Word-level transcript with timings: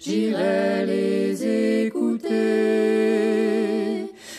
J'irai 0.00 0.86
les 0.86 1.86
écouter, 1.86 2.30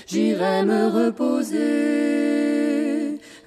j'irai 0.07 0.63
me 0.63 0.87
reposer 0.87 1.59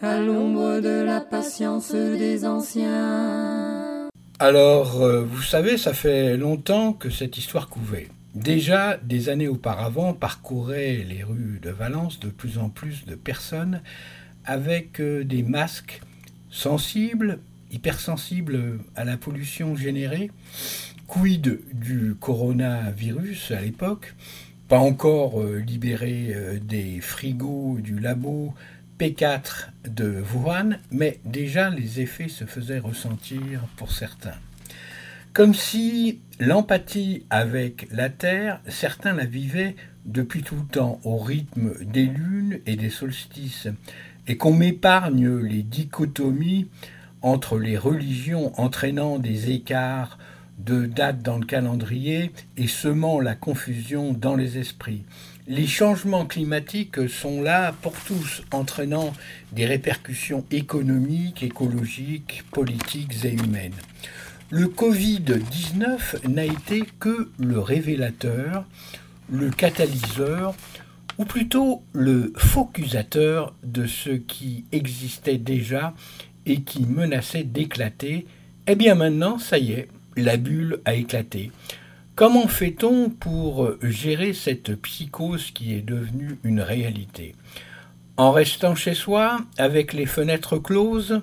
à 0.00 0.18
l'ombre 0.18 0.80
de 0.80 1.02
la 1.02 1.20
patience 1.20 1.92
des 1.92 2.44
anciens. 2.46 4.08
Alors, 4.38 5.02
euh, 5.02 5.22
vous 5.22 5.42
savez, 5.42 5.76
ça 5.76 5.92
fait 5.92 6.36
longtemps 6.36 6.92
que 6.92 7.10
cette 7.10 7.38
histoire 7.38 7.68
couvait. 7.68 8.08
Déjà, 8.34 8.96
des 8.96 9.28
années 9.28 9.48
auparavant, 9.48 10.12
parcouraient 10.12 11.04
les 11.08 11.22
rues 11.22 11.60
de 11.62 11.70
Valence 11.70 12.18
de 12.18 12.28
plus 12.28 12.58
en 12.58 12.68
plus 12.68 13.04
de 13.06 13.14
personnes 13.14 13.80
avec 14.44 15.00
euh, 15.00 15.24
des 15.24 15.42
masques 15.42 16.00
sensibles, 16.50 17.38
hypersensibles 17.74 18.78
à 18.96 19.04
la 19.04 19.16
pollution 19.16 19.74
générée. 19.76 20.30
Quid 21.06 21.60
du 21.72 22.14
coronavirus 22.18 23.50
à 23.50 23.60
l'époque? 23.60 24.14
Pas 24.68 24.78
encore 24.78 25.42
euh, 25.42 25.58
libéré 25.58 26.32
euh, 26.34 26.58
des 26.58 27.00
frigos 27.00 27.78
du 27.80 27.98
labo 27.98 28.54
P4 28.98 29.68
de 29.86 30.22
Wuhan, 30.32 30.78
mais 30.90 31.20
déjà 31.24 31.68
les 31.68 32.00
effets 32.00 32.28
se 32.28 32.44
faisaient 32.44 32.78
ressentir 32.78 33.66
pour 33.76 33.92
certains. 33.92 34.38
Comme 35.34 35.52
si 35.52 36.20
l'empathie 36.38 37.26
avec 37.28 37.88
la 37.90 38.08
Terre, 38.08 38.60
certains 38.68 39.12
la 39.12 39.24
vivaient 39.24 39.74
depuis 40.06 40.42
tout 40.42 40.54
le 40.54 40.66
temps 40.66 41.00
au 41.02 41.18
rythme 41.18 41.74
des 41.84 42.06
lunes 42.06 42.60
et 42.66 42.76
des 42.76 42.90
solstices, 42.90 43.68
et 44.26 44.36
qu'on 44.36 44.54
m'épargne 44.54 45.38
les 45.38 45.62
dichotomies 45.62 46.68
entre 47.24 47.58
les 47.58 47.78
religions 47.78 48.52
entraînant 48.60 49.18
des 49.18 49.50
écarts 49.50 50.18
de 50.58 50.84
dates 50.84 51.22
dans 51.22 51.38
le 51.38 51.46
calendrier 51.46 52.30
et 52.58 52.68
semant 52.68 53.18
la 53.18 53.34
confusion 53.34 54.12
dans 54.12 54.36
les 54.36 54.58
esprits. 54.58 55.04
Les 55.48 55.66
changements 55.66 56.26
climatiques 56.26 57.08
sont 57.08 57.40
là 57.40 57.74
pour 57.80 57.94
tous, 57.94 58.42
entraînant 58.52 59.14
des 59.52 59.64
répercussions 59.64 60.44
économiques, 60.50 61.42
écologiques, 61.42 62.44
politiques 62.52 63.24
et 63.24 63.32
humaines. 63.32 63.72
Le 64.50 64.66
Covid-19 64.66 66.28
n'a 66.28 66.44
été 66.44 66.84
que 67.00 67.30
le 67.38 67.58
révélateur, 67.58 68.66
le 69.30 69.48
catalyseur, 69.48 70.54
ou 71.16 71.24
plutôt 71.24 71.82
le 71.94 72.34
focusateur 72.36 73.54
de 73.62 73.86
ce 73.86 74.10
qui 74.10 74.66
existait 74.72 75.38
déjà 75.38 75.94
et 76.46 76.62
qui 76.62 76.84
menaçait 76.84 77.44
d'éclater. 77.44 78.26
Eh 78.66 78.74
bien 78.74 78.94
maintenant, 78.94 79.38
ça 79.38 79.58
y 79.58 79.72
est, 79.72 79.88
la 80.16 80.36
bulle 80.36 80.80
a 80.84 80.94
éclaté. 80.94 81.50
Comment 82.14 82.46
fait-on 82.46 83.10
pour 83.10 83.72
gérer 83.82 84.32
cette 84.32 84.76
psychose 84.82 85.50
qui 85.50 85.74
est 85.74 85.82
devenue 85.82 86.38
une 86.44 86.60
réalité? 86.60 87.34
En 88.16 88.30
restant 88.30 88.76
chez 88.76 88.94
soi, 88.94 89.40
avec 89.58 89.92
les 89.92 90.06
fenêtres 90.06 90.58
closes? 90.58 91.20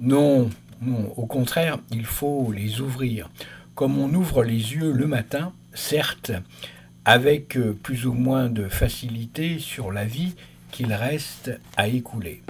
Non, 0.00 0.50
non, 0.82 1.12
au 1.16 1.26
contraire, 1.26 1.78
il 1.92 2.04
faut 2.04 2.50
les 2.52 2.80
ouvrir. 2.80 3.30
Comme 3.76 3.98
on 3.98 4.12
ouvre 4.12 4.42
les 4.42 4.74
yeux 4.74 4.92
le 4.92 5.06
matin, 5.06 5.52
certes, 5.72 6.32
avec 7.04 7.56
plus 7.82 8.06
ou 8.06 8.12
moins 8.12 8.48
de 8.48 8.68
facilité 8.68 9.58
sur 9.60 9.92
la 9.92 10.04
vie 10.04 10.34
qu'il 10.72 10.92
reste 10.92 11.52
à 11.76 11.86
écouler. 11.86 12.42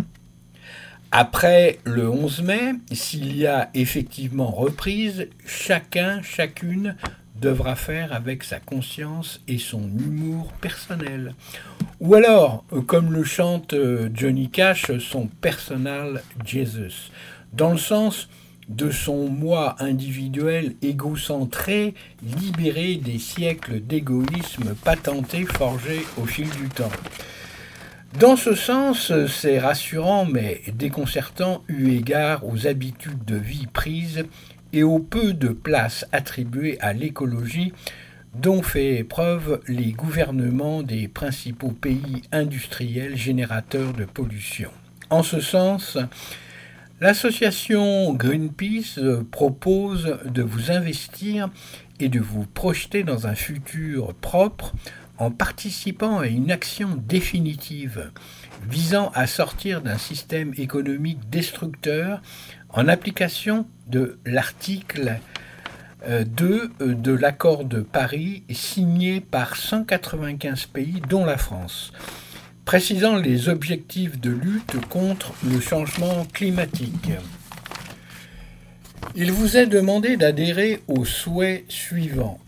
Après 1.12 1.80
le 1.84 2.08
11 2.08 2.42
mai, 2.42 2.72
s'il 2.92 3.36
y 3.36 3.44
a 3.44 3.68
effectivement 3.74 4.50
reprise, 4.50 5.26
chacun, 5.44 6.22
chacune 6.22 6.94
devra 7.40 7.74
faire 7.74 8.12
avec 8.12 8.44
sa 8.44 8.60
conscience 8.60 9.40
et 9.48 9.58
son 9.58 9.82
humour 9.98 10.52
personnel. 10.60 11.34
Ou 11.98 12.14
alors, 12.14 12.64
comme 12.86 13.12
le 13.12 13.24
chante 13.24 13.74
Johnny 14.14 14.50
Cash, 14.50 14.96
son 14.98 15.26
personal 15.26 16.22
Jesus, 16.44 17.10
dans 17.52 17.72
le 17.72 17.78
sens 17.78 18.28
de 18.68 18.92
son 18.92 19.28
moi 19.28 19.74
individuel 19.80 20.76
égocentré, 20.80 21.94
libéré 22.22 22.94
des 22.94 23.18
siècles 23.18 23.80
d'égoïsme 23.80 24.76
patenté 24.84 25.44
forgé 25.44 26.02
au 26.18 26.24
fil 26.24 26.48
du 26.50 26.68
temps. 26.68 26.92
Dans 28.18 28.34
ce 28.34 28.54
sens, 28.54 29.12
c'est 29.28 29.60
rassurant 29.60 30.24
mais 30.24 30.62
déconcertant 30.74 31.62
eu 31.68 31.90
égard 31.90 32.44
aux 32.44 32.66
habitudes 32.66 33.24
de 33.24 33.36
vie 33.36 33.68
prises 33.72 34.24
et 34.72 34.82
au 34.82 34.98
peu 34.98 35.32
de 35.32 35.48
place 35.48 36.04
attribuée 36.10 36.76
à 36.80 36.92
l'écologie 36.92 37.72
dont 38.34 38.62
fait 38.62 39.04
preuve 39.04 39.60
les 39.68 39.92
gouvernements 39.92 40.82
des 40.82 41.06
principaux 41.06 41.70
pays 41.70 42.22
industriels 42.32 43.16
générateurs 43.16 43.92
de 43.92 44.04
pollution. 44.04 44.70
En 45.08 45.22
ce 45.22 45.40
sens, 45.40 45.96
l'association 47.00 48.12
Greenpeace 48.12 48.98
propose 49.30 50.18
de 50.24 50.42
vous 50.42 50.72
investir 50.72 51.48
et 52.00 52.08
de 52.08 52.20
vous 52.20 52.44
projeter 52.44 53.04
dans 53.04 53.28
un 53.28 53.34
futur 53.34 54.14
propre 54.14 54.72
en 55.20 55.30
participant 55.30 56.18
à 56.18 56.26
une 56.26 56.50
action 56.50 56.98
définitive 57.06 58.10
visant 58.68 59.12
à 59.14 59.26
sortir 59.26 59.82
d'un 59.82 59.98
système 59.98 60.52
économique 60.56 61.28
destructeur 61.28 62.22
en 62.70 62.88
application 62.88 63.66
de 63.86 64.18
l'article 64.24 65.18
2 66.08 66.70
de 66.80 67.12
l'accord 67.12 67.64
de 67.66 67.80
Paris 67.80 68.44
signé 68.50 69.20
par 69.20 69.56
195 69.56 70.64
pays 70.66 71.02
dont 71.06 71.26
la 71.26 71.36
France, 71.36 71.92
précisant 72.64 73.16
les 73.16 73.50
objectifs 73.50 74.18
de 74.18 74.30
lutte 74.30 74.80
contre 74.88 75.34
le 75.44 75.60
changement 75.60 76.24
climatique. 76.32 77.10
Il 79.14 79.32
vous 79.32 79.58
est 79.58 79.66
demandé 79.66 80.16
d'adhérer 80.16 80.82
au 80.88 81.04
souhait 81.04 81.66
suivant. 81.68 82.38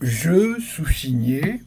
Je, 0.00 0.58
sous-signé, 0.60 1.60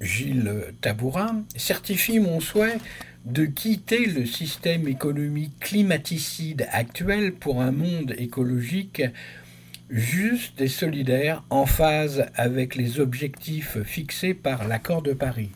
Gilles 0.00 0.52
Tabourin, 0.80 1.44
certifie 1.56 2.20
mon 2.20 2.40
souhait 2.40 2.78
de 3.24 3.44
quitter 3.44 4.06
le 4.06 4.24
système 4.24 4.86
économique 4.86 5.58
climaticide 5.58 6.68
actuel 6.70 7.32
pour 7.32 7.60
un 7.60 7.72
monde 7.72 8.14
écologique 8.18 9.02
juste 9.90 10.60
et 10.60 10.68
solidaire 10.68 11.42
en 11.50 11.66
phase 11.66 12.26
avec 12.34 12.74
les 12.74 13.00
objectifs 13.00 13.82
fixés 13.82 14.34
par 14.34 14.66
l'accord 14.66 15.02
de 15.02 15.12
Paris. 15.12 15.50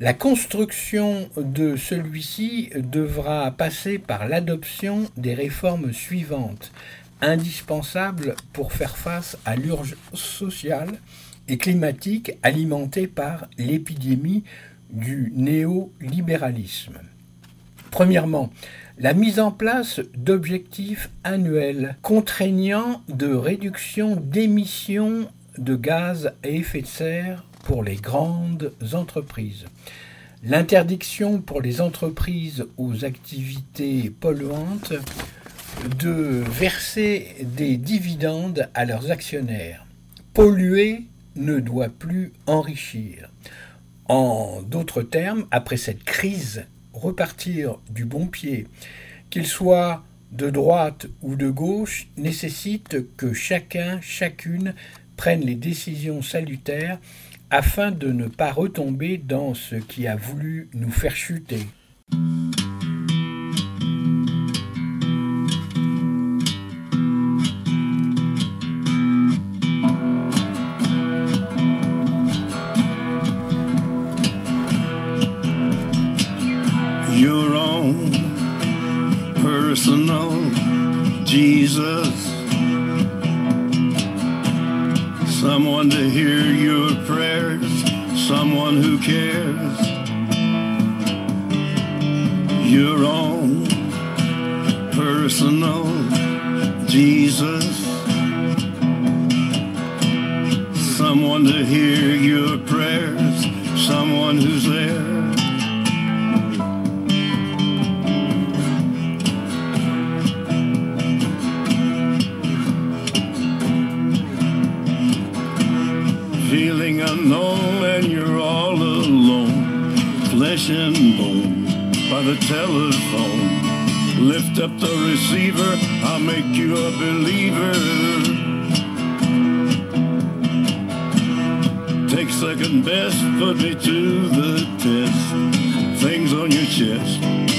La 0.00 0.12
construction 0.12 1.28
de 1.36 1.76
celui-ci 1.76 2.70
devra 2.74 3.50
passer 3.52 3.98
par 3.98 4.28
l'adoption 4.28 5.08
des 5.16 5.34
réformes 5.34 5.92
suivantes, 5.92 6.72
indispensables 7.20 8.34
pour 8.52 8.72
faire 8.72 8.96
face 8.96 9.38
à 9.44 9.56
l'urgence 9.56 9.96
sociale 10.14 10.98
et 11.48 11.58
climatique 11.58 12.32
alimentée 12.42 13.06
par 13.06 13.48
l'épidémie 13.58 14.44
du 14.90 15.32
néolibéralisme. 15.34 16.98
Premièrement, 17.90 18.50
la 18.98 19.12
mise 19.12 19.40
en 19.40 19.50
place 19.50 20.00
d'objectifs 20.16 21.10
annuels 21.24 21.96
contraignants 22.02 23.02
de 23.08 23.32
réduction 23.34 24.16
d'émissions 24.16 25.28
de 25.58 25.76
gaz 25.76 26.32
à 26.42 26.48
effet 26.48 26.82
de 26.82 26.86
serre 26.86 27.44
pour 27.64 27.82
les 27.82 27.96
grandes 27.96 28.72
entreprises. 28.92 29.64
L'interdiction 30.44 31.40
pour 31.40 31.60
les 31.60 31.80
entreprises 31.80 32.66
aux 32.76 33.04
activités 33.04 34.10
polluantes 34.10 34.92
de 35.98 36.42
verser 36.50 37.34
des 37.40 37.76
dividendes 37.76 38.68
à 38.74 38.84
leurs 38.84 39.10
actionnaires. 39.10 39.86
Polluer 40.34 41.04
ne 41.36 41.60
doit 41.60 41.88
plus 41.88 42.32
enrichir. 42.46 43.30
En 44.06 44.62
d'autres 44.62 45.02
termes, 45.02 45.46
après 45.50 45.76
cette 45.76 46.04
crise, 46.04 46.66
repartir 46.92 47.78
du 47.90 48.04
bon 48.04 48.26
pied, 48.26 48.66
qu'il 49.30 49.46
soit 49.46 50.04
de 50.32 50.50
droite 50.50 51.06
ou 51.22 51.36
de 51.36 51.48
gauche, 51.48 52.08
nécessite 52.16 53.16
que 53.16 53.32
chacun, 53.32 54.00
chacune 54.00 54.74
prenne 55.16 55.40
les 55.40 55.54
décisions 55.54 56.22
salutaires 56.22 56.98
afin 57.50 57.92
de 57.92 58.10
ne 58.10 58.26
pas 58.26 58.52
retomber 58.52 59.16
dans 59.16 59.54
ce 59.54 59.76
qui 59.76 60.06
a 60.06 60.16
voulu 60.16 60.68
nous 60.74 60.90
faire 60.90 61.14
chuter. 61.14 61.66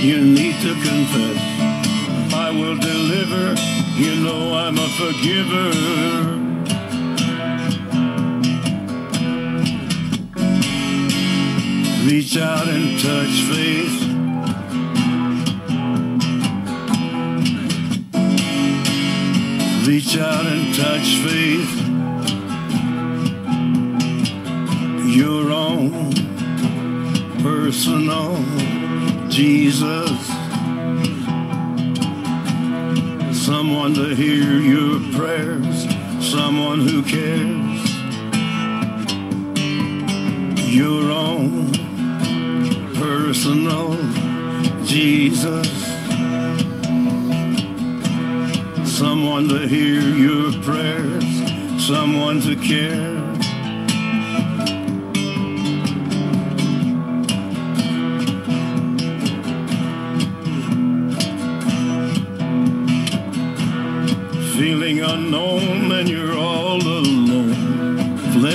You 0.01 0.21
need 0.21 0.55
to 0.61 0.73
confess. 0.73 1.39
I 2.33 2.51
will 2.51 2.77
deliver, 2.77 3.55
you 3.95 4.15
know 4.23 4.53
I'm 4.53 4.77
a 4.77 4.89
forgiver. 4.99 6.35
Reach 12.05 12.37
out 12.37 12.67
and 12.67 12.99
touch 12.99 13.41
faith. 13.49 13.97
Reach 19.87 20.17
out 20.17 20.45
and 20.45 20.75
touch 20.75 21.15
faith. 21.25 21.71
Your 25.15 25.51
own 25.51 26.13
personal 27.41 28.64
Jesus. 29.35 30.27
Someone 33.37 33.93
to 33.95 34.15
hear 34.15 34.61
your 34.61 35.01
prayers. 35.11 35.85
Someone 36.21 36.79
who 36.79 37.03
cares. 37.03 37.81
Your 40.73 41.11
own 41.11 41.69
personal 42.93 43.97
Jesus. 44.85 45.67
Someone 48.87 49.49
to 49.49 49.67
hear 49.67 49.99
your 49.99 50.53
prayers, 50.63 51.85
someone 51.85 52.39
to 52.39 52.55
care. 52.55 53.14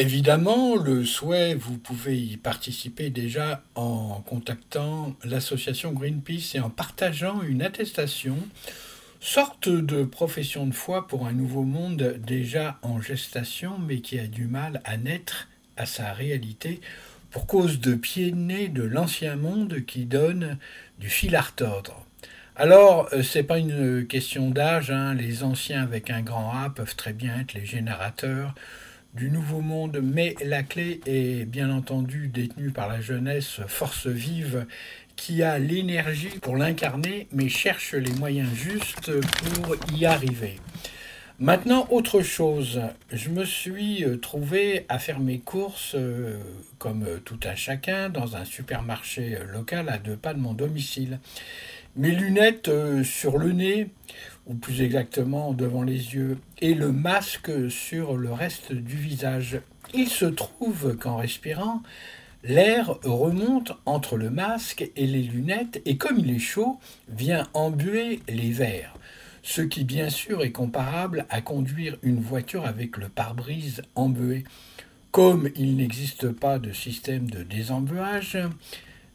Évidemment, 0.00 0.76
le 0.76 1.04
souhait, 1.04 1.52
vous 1.52 1.76
pouvez 1.76 2.16
y 2.16 2.38
participer 2.38 3.10
déjà 3.10 3.62
en 3.74 4.22
contactant 4.24 5.14
l'association 5.24 5.92
Greenpeace 5.92 6.54
et 6.54 6.60
en 6.60 6.70
partageant 6.70 7.42
une 7.42 7.60
attestation, 7.60 8.38
sorte 9.20 9.68
de 9.68 10.02
profession 10.04 10.66
de 10.66 10.72
foi 10.72 11.06
pour 11.06 11.26
un 11.26 11.32
nouveau 11.32 11.64
monde 11.64 12.18
déjà 12.26 12.78
en 12.80 13.02
gestation, 13.02 13.78
mais 13.78 14.00
qui 14.00 14.18
a 14.18 14.26
du 14.26 14.46
mal 14.46 14.80
à 14.86 14.96
naître 14.96 15.48
à 15.76 15.84
sa 15.84 16.14
réalité 16.14 16.80
pour 17.30 17.46
cause 17.46 17.78
de 17.78 17.94
pieds 17.94 18.32
nés 18.32 18.68
de 18.68 18.84
l'ancien 18.84 19.36
monde 19.36 19.84
qui 19.84 20.06
donne 20.06 20.56
du 20.98 21.10
fil 21.10 21.36
à 21.36 21.42
retordre. 21.42 22.06
Alors, 22.56 23.10
euh, 23.12 23.22
c'est 23.22 23.42
pas 23.42 23.58
une 23.58 24.06
question 24.06 24.48
d'âge, 24.48 24.90
hein. 24.90 25.12
les 25.12 25.42
anciens 25.42 25.82
avec 25.82 26.08
un 26.08 26.22
grand 26.22 26.52
A 26.52 26.70
peuvent 26.70 26.96
très 26.96 27.12
bien 27.12 27.38
être 27.38 27.52
les 27.52 27.66
générateurs 27.66 28.54
du 29.14 29.30
nouveau 29.30 29.60
monde, 29.60 30.00
mais 30.02 30.34
la 30.44 30.62
clé 30.62 31.00
est 31.06 31.44
bien 31.44 31.70
entendu 31.70 32.28
détenue 32.28 32.70
par 32.70 32.88
la 32.88 33.00
jeunesse 33.00 33.60
force 33.66 34.06
vive 34.06 34.66
qui 35.16 35.42
a 35.42 35.58
l'énergie 35.58 36.38
pour 36.40 36.56
l'incarner, 36.56 37.26
mais 37.32 37.48
cherche 37.48 37.94
les 37.94 38.12
moyens 38.12 38.52
justes 38.54 39.10
pour 39.20 39.76
y 39.94 40.06
arriver. 40.06 40.56
Maintenant, 41.38 41.86
autre 41.90 42.20
chose, 42.20 42.82
je 43.10 43.30
me 43.30 43.46
suis 43.46 44.04
euh, 44.04 44.18
trouvé 44.18 44.84
à 44.90 44.98
faire 44.98 45.20
mes 45.20 45.38
courses, 45.38 45.94
euh, 45.94 46.38
comme 46.78 47.06
tout 47.24 47.40
un 47.44 47.54
chacun, 47.54 48.10
dans 48.10 48.36
un 48.36 48.44
supermarché 48.44 49.38
local 49.50 49.88
à 49.88 49.96
deux 49.96 50.16
pas 50.16 50.34
de 50.34 50.38
mon 50.38 50.52
domicile. 50.52 51.18
Mes 51.96 52.10
lunettes 52.12 52.68
euh, 52.68 53.02
sur 53.02 53.36
le 53.38 53.52
nez, 53.52 53.88
ou 54.50 54.54
plus 54.54 54.82
exactement 54.82 55.52
devant 55.52 55.84
les 55.84 56.14
yeux, 56.14 56.38
et 56.60 56.74
le 56.74 56.90
masque 56.90 57.70
sur 57.70 58.16
le 58.16 58.32
reste 58.32 58.72
du 58.72 58.96
visage. 58.96 59.60
Il 59.94 60.08
se 60.08 60.26
trouve 60.26 60.96
qu'en 60.96 61.16
respirant, 61.18 61.82
l'air 62.42 62.98
remonte 63.04 63.72
entre 63.86 64.16
le 64.16 64.28
masque 64.28 64.90
et 64.96 65.06
les 65.06 65.22
lunettes, 65.22 65.80
et 65.86 65.96
comme 65.96 66.18
il 66.18 66.34
est 66.34 66.40
chaud, 66.40 66.80
vient 67.08 67.46
embuer 67.54 68.20
les 68.28 68.50
verres 68.50 68.94
ce 69.42 69.62
qui 69.62 69.84
bien 69.84 70.10
sûr 70.10 70.42
est 70.42 70.52
comparable 70.52 71.24
à 71.30 71.40
conduire 71.40 71.96
une 72.02 72.20
voiture 72.20 72.66
avec 72.66 72.96
le 72.96 73.08
pare-brise 73.08 73.82
embué. 73.94 74.44
Comme 75.12 75.50
il 75.56 75.76
n'existe 75.76 76.30
pas 76.30 76.58
de 76.58 76.72
système 76.72 77.28
de 77.30 77.42
désembuage, 77.42 78.38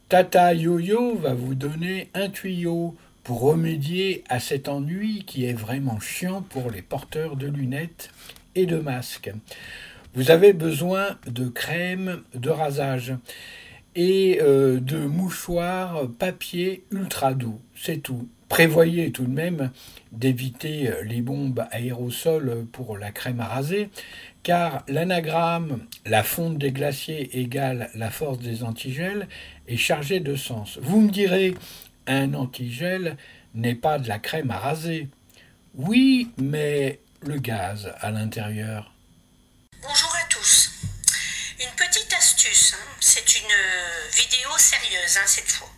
Tata 0.09 0.53
Yo-Yo 0.53 1.15
va 1.15 1.33
vous 1.33 1.55
donner 1.55 2.09
un 2.13 2.29
tuyau 2.29 2.95
pour 3.25 3.41
remédier 3.41 4.23
à 4.29 4.39
cet 4.39 4.69
ennui 4.69 5.23
qui 5.25 5.45
est 5.45 5.53
vraiment 5.53 5.99
chiant 5.99 6.43
pour 6.43 6.69
les 6.69 6.83
porteurs 6.83 7.35
de 7.35 7.47
lunettes 7.47 8.11
et 8.53 8.67
de 8.67 8.77
masques. 8.77 9.31
Vous 10.13 10.31
avez 10.31 10.53
besoin 10.53 11.17
de 11.27 11.47
crème 11.49 12.21
de 12.35 12.51
rasage 12.51 13.15
et 13.95 14.39
euh, 14.41 14.79
de 14.79 14.97
mouchoirs 14.97 16.07
papier 16.19 16.85
ultra 16.91 17.33
doux. 17.33 17.59
C'est 17.75 17.97
tout. 17.97 18.29
Prévoyez 18.47 19.11
tout 19.11 19.25
de 19.25 19.33
même 19.33 19.71
d'éviter 20.11 20.91
les 21.03 21.21
bombes 21.21 21.65
aérosols 21.71 22.67
pour 22.71 22.95
la 22.95 23.11
crème 23.11 23.39
à 23.39 23.45
raser, 23.45 23.89
car 24.43 24.83
l'anagramme 24.87 25.79
la 26.05 26.21
fonte 26.21 26.59
des 26.59 26.71
glaciers 26.71 27.39
égale 27.39 27.89
la 27.95 28.11
force 28.11 28.37
des 28.37 28.63
antigels 28.63 29.27
est 29.67 29.77
chargé 29.77 30.19
de 30.19 30.35
sens. 30.35 30.77
Vous 30.83 31.01
me 31.01 31.09
direz, 31.09 31.55
un 32.07 32.33
antigel 32.33 33.17
n'est 33.53 33.75
pas 33.75 33.97
de 33.99 34.07
la 34.07 34.19
crème 34.19 34.51
à 34.51 34.59
raser. 34.59 35.09
Oui, 35.73 36.31
mais 36.37 36.99
le 37.21 37.37
gaz 37.39 37.93
à 37.99 38.11
l'intérieur. 38.11 38.91
Bonjour 39.81 40.15
à 40.15 40.23
tous. 40.29 40.71
Une 41.59 41.75
petite 41.75 42.13
astuce, 42.13 42.73
hein. 42.73 42.87
c'est 42.99 43.35
une 43.39 43.55
vidéo 44.15 44.49
sérieuse 44.57 45.17
hein, 45.17 45.27
cette 45.27 45.49
fois. 45.49 45.69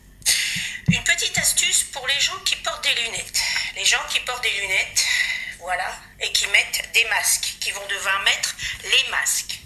Une 0.90 1.04
petite 1.04 1.38
astuce 1.38 1.84
pour 1.84 2.08
les 2.08 2.20
gens 2.20 2.38
qui 2.46 2.56
portent 2.58 2.84
des 2.84 3.02
lunettes. 3.04 3.42
Les 3.76 3.86
gens 3.86 4.02
qui 4.10 4.20
portent 4.22 4.44
des 4.44 4.62
lunettes, 4.62 5.06
voilà, 5.60 5.94
et 6.20 6.32
qui 6.32 6.48
mettent 6.48 6.90
des 6.94 7.06
masques, 7.06 7.58
qui 7.60 7.72
vont 7.72 7.86
devoir 7.90 8.24
mettre 8.24 8.56
les 8.84 9.12
masques. 9.12 9.60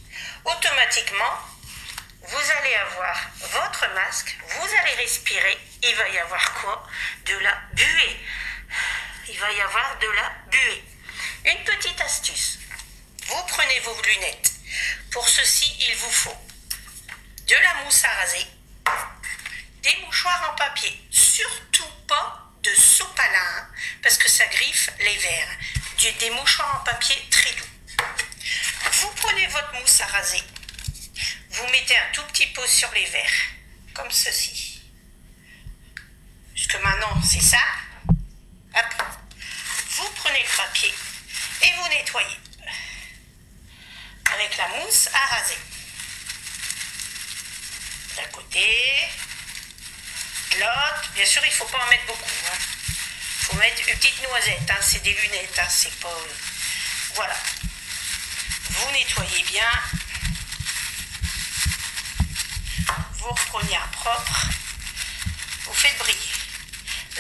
Automatiquement, 0.46 1.38
vous 2.24 2.52
allez 2.60 2.76
avoir 2.76 3.32
votre 3.40 3.94
masque, 3.94 4.38
vous 4.48 4.68
allez 4.82 4.96
respirer, 5.02 5.58
il 5.84 5.96
va 5.96 6.10
y 6.10 6.18
avoir 6.20 6.54
quoi? 6.56 6.88
De 7.26 7.38
la 7.38 7.56
buée. 7.74 8.20
Il 9.30 9.40
va 9.40 9.52
y 9.52 9.62
avoir 9.62 9.98
de 10.00 10.08
la 10.08 10.30
buée. 10.50 10.84
Une 11.46 11.64
petite 11.64 12.00
astuce. 12.02 12.60
Vous 13.28 13.44
prenez 13.48 13.80
vos 13.82 14.02
lunettes. 14.02 14.52
Pour 15.12 15.28
ceci, 15.28 15.76
il 15.90 15.96
vous 15.96 16.12
faut 16.12 16.38
de 17.52 17.58
la 17.58 17.74
mousse 17.84 18.06
à 18.06 18.10
raser, 18.10 18.48
des 19.84 19.98
mouchoirs 20.06 20.52
en 20.52 20.56
papier, 20.56 21.06
surtout 21.12 21.92
pas 22.08 22.50
de 22.64 22.74
sopalin, 22.74 23.68
parce 24.02 24.18
que 24.18 24.30
ça 24.30 24.46
griffe 24.48 24.90
les 25.00 25.18
verres, 25.18 25.58
des 26.20 26.30
mouchoirs 26.30 26.80
en 26.80 26.84
papier 26.86 27.16
très 27.30 27.52
doux. 27.52 28.06
Vous 28.94 29.12
prenez 29.18 29.48
votre 29.48 29.74
mousse 29.74 30.00
à 30.00 30.06
raser, 30.06 30.42
vous 31.50 31.68
mettez 31.68 31.98
un 31.98 32.12
tout 32.14 32.24
petit 32.28 32.48
pot 32.48 32.66
sur 32.68 32.90
les 32.94 33.06
verres, 33.06 33.48
comme 33.94 34.12
ceci. 34.12 34.71
Jusque 36.62 36.80
maintenant, 36.84 37.20
c'est 37.24 37.42
ça. 37.42 37.58
Vous 39.90 40.08
prenez 40.16 40.44
le 40.44 40.58
papier 40.58 40.94
et 41.64 41.74
vous 41.74 41.88
nettoyez 41.88 42.38
avec 44.32 44.58
la 44.58 44.68
mousse 44.68 45.10
à 45.12 45.36
raser. 45.36 45.58
D'un 48.16 48.28
côté, 48.32 49.10
L'autre, 50.60 51.12
bien 51.16 51.26
sûr, 51.26 51.42
il 51.44 51.50
ne 51.50 51.54
faut 51.54 51.66
pas 51.66 51.84
en 51.84 51.90
mettre 51.90 52.06
beaucoup. 52.06 52.30
Il 52.30 52.48
hein. 52.48 52.60
faut 53.40 53.56
mettre 53.58 53.82
une 53.90 53.96
petite 53.96 54.22
noisette. 54.22 54.70
Hein. 54.70 54.82
C'est 54.82 55.02
des 55.02 55.16
lunettes. 55.16 55.58
Hein. 55.58 55.68
C'est 55.68 56.00
pas. 56.00 56.16
Voilà. 57.16 57.38
Vous 58.70 58.92
nettoyez 58.92 59.44
bien. 59.46 59.72
Vous 63.14 63.30
reprenez 63.30 63.76
un 63.76 63.88
propre. 63.88 64.46
Vous 65.66 65.74
faites 65.74 65.98
briller. 65.98 66.41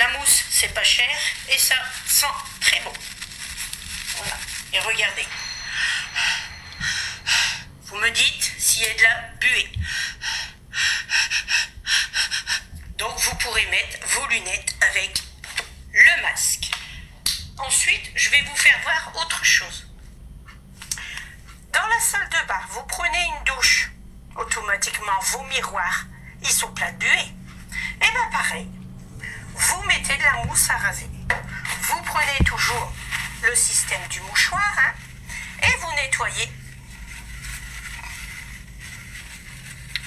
La 0.01 0.07
mousse, 0.17 0.45
c'est 0.49 0.73
pas 0.73 0.83
cher 0.83 1.15
et 1.47 1.57
ça 1.59 1.75
sent 2.07 2.25
très 2.59 2.79
bon. 2.79 2.91
Voilà. 4.17 4.35
Et 4.73 4.79
regardez. 4.79 5.27
Vous 7.83 7.97
me 7.97 8.09
dites 8.09 8.51
s'il 8.57 8.81
y 8.81 8.87
a 8.87 8.93
de 8.95 9.01
la 9.03 9.21
buée. 9.39 9.71
Donc 12.97 13.15
vous 13.19 13.35
pourrez 13.35 13.67
mettre 13.67 13.99
vos 14.07 14.25
lunettes 14.25 14.75
avec 14.89 15.21
le 15.93 16.21
masque. 16.23 16.71
Ensuite, 17.59 18.11
je 18.15 18.31
vais 18.31 18.41
vous 18.41 18.55
faire 18.55 18.79
voir 18.81 19.23
autre 19.23 19.45
chose. 19.45 19.87
Dans 21.73 21.85
la 21.85 21.99
salle 21.99 22.27
de 22.27 22.47
bain, 22.47 22.61
vous 22.69 22.83
prenez 22.87 23.23
une 23.23 23.43
douche. 23.53 23.91
Automatiquement, 24.35 25.19
vos 25.21 25.43
miroirs, 25.43 26.05
ils 26.41 26.49
sont 26.49 26.73
pleins 26.73 26.91
de 26.93 26.97
buée. 26.97 27.07
Et 27.07 28.07
eh 28.07 28.11
bien 28.11 28.31
pareil, 28.31 28.67
vous 29.61 29.83
mettez 29.83 30.17
de 30.17 30.23
la 30.23 30.43
mousse 30.45 30.69
à 30.69 30.77
raser. 30.77 31.09
Vous 31.83 32.01
prenez 32.03 32.37
toujours 32.45 32.91
le 33.43 33.55
système 33.55 34.05
du 34.09 34.19
mouchoir 34.21 34.73
hein, 34.77 34.93
et 35.63 35.77
vous 35.77 35.91
nettoyez 35.93 36.51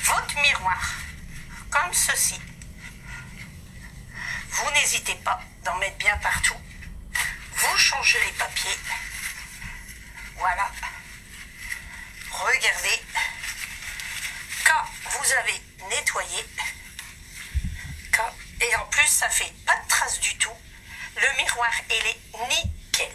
votre 0.02 0.40
miroir 0.40 0.94
comme 1.70 1.92
ceci. 1.92 2.40
Vous 4.50 4.70
n'hésitez 4.73 5.14
pas 5.25 5.40
d'en 5.64 5.76
mettre 5.78 5.99
bien 5.99 6.16
partout. 6.18 6.56
Vous 7.56 7.76
changez 7.76 8.18
les 8.26 8.32
papiers. 8.32 8.78
Voilà. 10.37 10.70
Regardez. 12.30 13.02
Quand 14.64 14.84
vous 15.11 15.32
avez 15.32 15.61
nettoyé, 15.90 16.44
et 18.61 18.76
en 18.76 18.87
plus 18.87 19.06
ça 19.06 19.28
fait 19.28 19.52
pas 19.66 19.76
de 19.76 19.88
traces 19.88 20.20
du 20.20 20.37
tout, 20.38 20.56
le 21.16 21.37
miroir 21.37 21.70
il 21.90 22.06
est 22.06 22.20
nickel. 22.49 23.12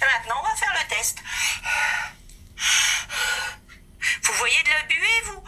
Maintenant 0.00 0.40
on 0.42 0.48
va 0.48 0.56
faire 0.56 0.74
le 0.74 0.88
test. 0.88 1.18
Vous 4.22 4.34
voyez 4.34 4.62
de 4.62 4.70
la 4.70 4.82
buée 4.82 5.20
vous? 5.24 5.44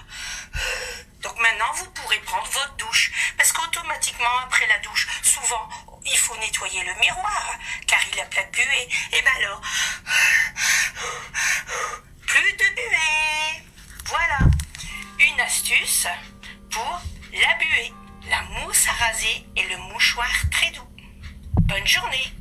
Donc 1.20 1.38
maintenant, 1.40 1.72
vous 1.74 1.90
pourrez 1.90 2.20
prendre 2.20 2.48
votre 2.50 2.76
douche. 2.76 3.10
Parce 3.36 3.52
qu'automatiquement, 3.52 4.38
après 4.44 4.66
la 4.68 4.78
douche, 4.78 5.06
souvent, 5.22 5.68
il 6.04 6.16
faut 6.16 6.36
nettoyer 6.36 6.84
le 6.84 6.94
miroir, 6.94 7.58
car 7.86 7.98
il 8.12 8.20
a 8.20 8.24
plein 8.26 8.44
de 8.44 8.50
buée. 8.50 8.88
Et 9.12 9.22
ben 9.22 9.32
alors, 9.36 9.60
plus 12.26 12.52
de 12.52 12.68
buée. 12.74 13.64
Voilà, 14.04 14.38
une 15.18 15.40
astuce 15.40 16.06
pour 16.70 17.00
la 17.32 17.54
buée, 17.54 17.92
la 18.30 18.42
mousse 18.60 18.88
à 18.88 18.92
raser 19.04 19.46
et 19.56 19.62
le 19.68 19.76
mouchoir 19.92 20.28
très 20.50 20.70
doux. 20.72 20.88
Bonne 21.62 21.86
journée 21.86 22.32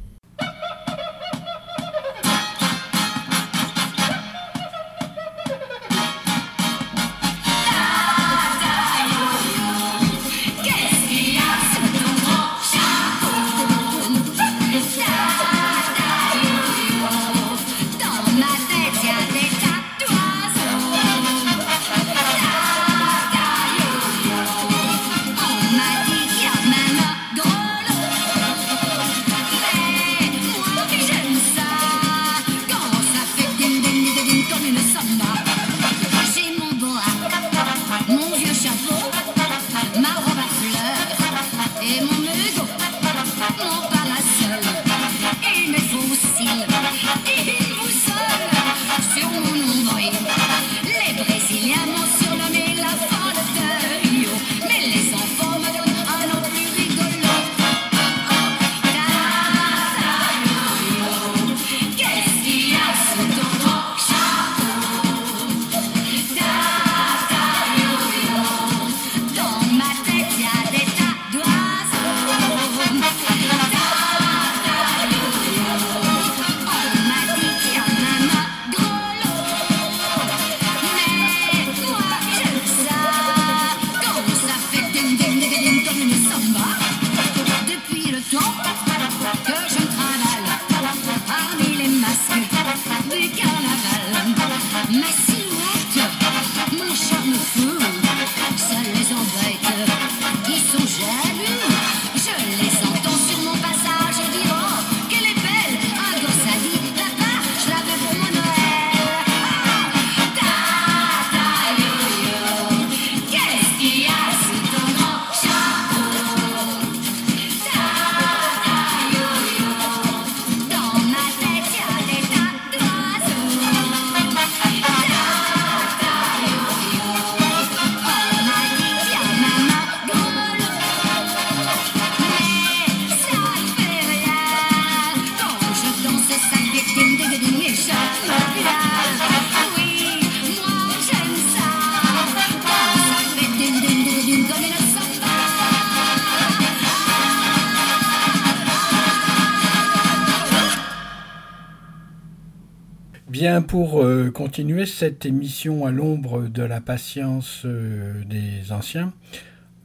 continuer 154.36 154.86
cette 154.86 155.26
émission 155.26 155.86
à 155.86 155.92
l'ombre 155.92 156.50
de 156.50 156.62
la 156.62 156.82
patience 156.82 157.62
euh, 157.64 158.22
des 158.26 158.74
anciens, 158.74 159.14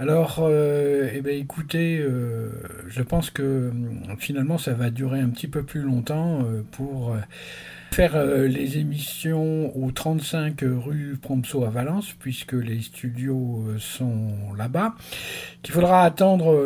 Alors, 0.00 0.38
euh, 0.40 1.08
eh 1.14 1.20
bien, 1.20 1.34
écoutez, 1.34 2.00
euh, 2.00 2.50
je 2.88 3.02
pense 3.02 3.30
que 3.30 3.70
hum, 3.70 4.16
finalement 4.18 4.58
ça 4.58 4.74
va 4.74 4.90
durer 4.90 5.20
un 5.20 5.28
petit 5.28 5.46
peu 5.46 5.62
plus 5.62 5.82
longtemps 5.82 6.42
euh, 6.42 6.64
pour 6.72 7.14
faire 7.92 8.24
les 8.24 8.78
émissions 8.78 9.76
au 9.76 9.90
35 9.90 10.60
rue 10.62 11.18
Promso 11.20 11.64
à 11.64 11.70
Valence, 11.70 12.14
puisque 12.18 12.52
les 12.52 12.82
studios 12.82 13.64
sont 13.78 14.28
là-bas, 14.56 14.94
qu'il 15.62 15.74
faudra 15.74 16.04
attendre 16.04 16.56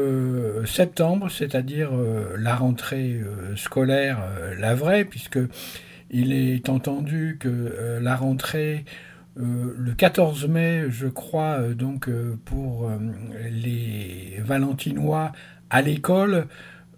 septembre, 0.66 1.30
c'est-à-dire 1.30 1.92
la 2.36 2.54
rentrée 2.54 3.22
scolaire, 3.56 4.18
la 4.58 4.74
vraie, 4.74 5.06
puisque 5.06 5.38
il 6.10 6.32
est 6.32 6.68
entendu 6.68 7.36
que 7.40 7.48
euh, 7.48 8.00
la 8.00 8.16
rentrée 8.16 8.84
euh, 9.36 9.74
le 9.76 9.92
14 9.94 10.46
mai, 10.46 10.84
je 10.88 11.08
crois, 11.08 11.58
euh, 11.58 11.74
donc 11.74 12.08
pour 12.44 12.90
les 13.50 14.40
Valentinois 14.44 15.32
à 15.70 15.82
l'école, 15.82 16.46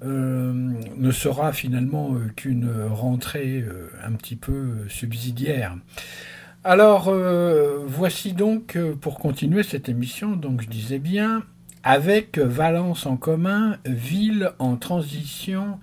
ne 0.03 1.11
sera 1.11 1.55
finalement 1.55 2.15
qu'une 2.37 2.71
rentrée 2.91 3.65
un 4.05 4.13
petit 4.13 4.37
peu 4.37 4.87
subsidiaire. 4.89 5.75
Alors, 6.65 7.11
voici 7.87 8.35
donc, 8.35 8.77
pour 9.01 9.19
continuer 9.19 9.63
cette 9.63 9.89
émission, 9.89 10.37
donc 10.37 10.61
je 10.61 10.69
disais 10.69 10.99
bien, 10.99 11.45
avec 11.83 12.39
Valence 12.39 13.07
en 13.07 13.17
commun, 13.17 13.79
ville 13.87 14.51
en 14.59 14.77
transition 14.77 15.79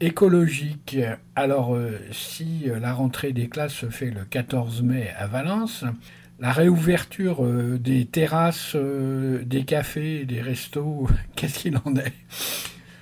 écologique. 0.00 0.96
Alors, 1.36 1.74
euh, 1.74 1.98
si 2.10 2.64
euh, 2.66 2.78
la 2.80 2.92
rentrée 2.92 3.32
des 3.32 3.48
classes 3.48 3.74
se 3.74 3.90
fait 3.90 4.10
le 4.10 4.24
14 4.24 4.82
mai 4.82 5.10
à 5.18 5.26
Valence, 5.26 5.84
la 6.38 6.52
réouverture 6.52 7.44
euh, 7.44 7.78
des 7.78 8.06
terrasses, 8.06 8.76
des 8.76 9.64
cafés, 9.64 10.24
des 10.24 10.40
restos, 10.40 11.08
qu'est-ce 11.36 11.60
qu'il 11.60 11.78
en 11.84 11.94
est? 11.96 12.14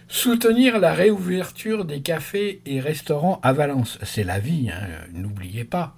Soutenir 0.09 0.79
la 0.79 0.93
réouverture 0.93 1.85
des 1.85 2.01
cafés 2.01 2.63
et 2.67 2.81
restaurants 2.81 3.41
à 3.43 3.53
Valence, 3.53 3.99
c'est 4.03 4.25
la 4.25 4.39
vie, 4.39 4.71
hein, 4.71 4.87
n'oubliez 5.13 5.65
pas. 5.65 5.97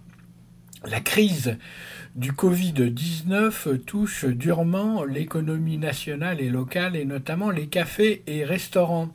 La 0.85 1.01
crise 1.01 1.59
du 2.17 2.33
Covid-19 2.33 3.79
touche 3.85 4.25
durement 4.25 5.05
l'économie 5.05 5.79
nationale 5.79 6.41
et 6.41 6.49
locale 6.49 6.97
et 6.97 7.05
notamment 7.05 7.51
les 7.51 7.69
cafés 7.69 8.23
et 8.27 8.45
restaurants. 8.45 9.11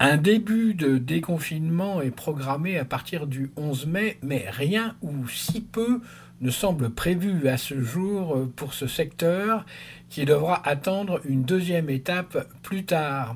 Un 0.00 0.16
début 0.16 0.74
de 0.74 0.96
déconfinement 0.96 2.00
est 2.00 2.12
programmé 2.12 2.78
à 2.78 2.84
partir 2.84 3.26
du 3.26 3.50
11 3.56 3.86
mai, 3.86 4.18
mais 4.22 4.44
rien 4.48 4.94
ou 5.02 5.26
si 5.26 5.60
peu 5.60 6.00
ne 6.40 6.50
semble 6.50 6.90
prévu 6.90 7.48
à 7.48 7.56
ce 7.56 7.80
jour 7.80 8.46
pour 8.54 8.74
ce 8.74 8.86
secteur 8.86 9.66
qui 10.08 10.24
devra 10.24 10.64
attendre 10.68 11.20
une 11.24 11.42
deuxième 11.42 11.90
étape 11.90 12.48
plus 12.62 12.84
tard. 12.84 13.34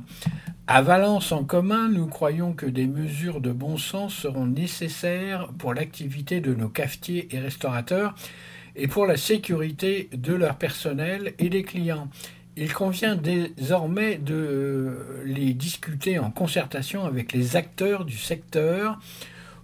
À 0.68 0.82
Valence 0.82 1.32
en 1.32 1.42
commun, 1.42 1.88
nous 1.88 2.06
croyons 2.06 2.52
que 2.52 2.66
des 2.66 2.86
mesures 2.86 3.40
de 3.40 3.50
bon 3.50 3.76
sens 3.76 4.14
seront 4.14 4.46
nécessaires 4.46 5.48
pour 5.58 5.74
l'activité 5.74 6.40
de 6.40 6.54
nos 6.54 6.68
cafetiers 6.68 7.26
et 7.34 7.40
restaurateurs 7.40 8.14
et 8.76 8.86
pour 8.86 9.06
la 9.06 9.16
sécurité 9.16 10.08
de 10.12 10.32
leur 10.32 10.54
personnel 10.54 11.34
et 11.40 11.48
des 11.48 11.64
clients 11.64 12.08
il 12.56 12.72
convient 12.72 13.16
désormais 13.16 14.16
de 14.16 15.22
les 15.24 15.54
discuter 15.54 16.18
en 16.18 16.30
concertation 16.30 17.04
avec 17.04 17.32
les 17.32 17.56
acteurs 17.56 18.04
du 18.04 18.18
secteur 18.18 18.98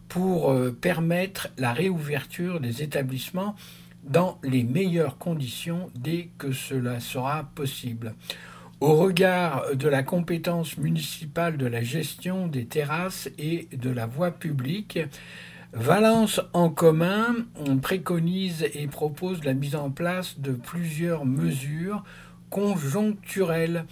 pour 0.08 0.50
euh, 0.50 0.70
permettre 0.70 1.48
la 1.58 1.72
réouverture 1.72 2.60
des 2.60 2.82
établissements 2.82 3.54
dans 4.04 4.38
les 4.42 4.62
meilleures 4.62 5.18
conditions 5.18 5.90
dès 5.94 6.30
que 6.38 6.52
cela 6.52 7.00
sera 7.00 7.50
possible. 7.54 8.14
Au 8.80 8.94
regard 8.94 9.74
de 9.74 9.88
la 9.88 10.02
compétence 10.02 10.78
municipale 10.78 11.56
de 11.56 11.66
la 11.66 11.82
gestion 11.82 12.46
des 12.46 12.64
terrasses 12.64 13.28
et 13.36 13.68
de 13.76 13.90
la 13.90 14.06
voie 14.06 14.30
publique, 14.30 15.00
Valence 15.74 16.40
en 16.54 16.70
commun 16.70 17.36
préconise 17.82 18.66
et 18.72 18.86
propose 18.86 19.44
la 19.44 19.52
mise 19.52 19.76
en 19.76 19.90
place 19.90 20.40
de 20.40 20.52
plusieurs 20.52 21.26
mesures 21.26 22.04
conjoncturelle 22.50 23.84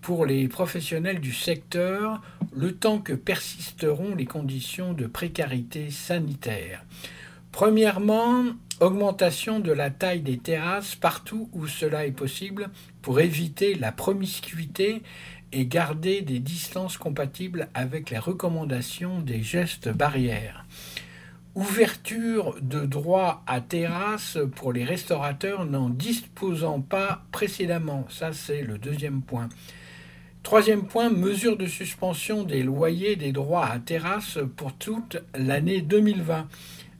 pour 0.00 0.26
les 0.26 0.48
professionnels 0.48 1.20
du 1.20 1.32
secteur 1.32 2.20
le 2.52 2.72
temps 2.72 2.98
que 2.98 3.12
persisteront 3.12 4.14
les 4.14 4.26
conditions 4.26 4.92
de 4.92 5.06
précarité 5.06 5.90
sanitaire. 5.90 6.84
Premièrement, 7.52 8.44
augmentation 8.80 9.60
de 9.60 9.72
la 9.72 9.90
taille 9.90 10.22
des 10.22 10.38
terrasses 10.38 10.94
partout 10.94 11.48
où 11.52 11.66
cela 11.66 12.06
est 12.06 12.12
possible 12.12 12.70
pour 13.02 13.20
éviter 13.20 13.74
la 13.74 13.92
promiscuité 13.92 15.02
et 15.52 15.66
garder 15.66 16.22
des 16.22 16.38
distances 16.38 16.96
compatibles 16.96 17.68
avec 17.74 18.10
les 18.10 18.18
recommandations 18.18 19.20
des 19.20 19.42
gestes 19.42 19.88
barrières. 19.88 20.64
Ouverture 21.56 22.54
de 22.62 22.86
droit 22.86 23.42
à 23.48 23.60
terrasse 23.60 24.38
pour 24.54 24.72
les 24.72 24.84
restaurateurs 24.84 25.64
n'en 25.64 25.90
disposant 25.90 26.80
pas 26.80 27.24
précédemment. 27.32 28.06
Ça, 28.08 28.32
c'est 28.32 28.62
le 28.62 28.78
deuxième 28.78 29.20
point. 29.20 29.48
Troisième 30.44 30.84
point, 30.84 31.10
mesure 31.10 31.56
de 31.56 31.66
suspension 31.66 32.44
des 32.44 32.62
loyers 32.62 33.16
des 33.16 33.32
droits 33.32 33.66
à 33.66 33.80
terrasse 33.80 34.38
pour 34.56 34.74
toute 34.74 35.18
l'année 35.34 35.82
2020. 35.82 36.46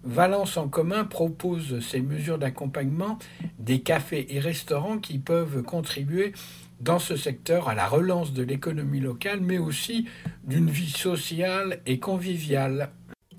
Valence 0.02 0.56
en 0.56 0.68
commun 0.68 1.04
propose 1.04 1.78
ces 1.80 2.00
mesures 2.00 2.38
d'accompagnement 2.38 3.18
des 3.60 3.80
cafés 3.82 4.34
et 4.34 4.40
restaurants 4.40 4.98
qui 4.98 5.18
peuvent 5.18 5.62
contribuer 5.62 6.32
dans 6.80 6.98
ce 6.98 7.14
secteur 7.14 7.68
à 7.68 7.74
la 7.74 7.86
relance 7.86 8.32
de 8.32 8.42
l'économie 8.42 9.00
locale, 9.00 9.40
mais 9.40 9.58
aussi 9.58 10.06
d'une 10.42 10.70
vie 10.70 10.90
sociale 10.90 11.80
et 11.86 12.00
conviviale. 12.00 12.90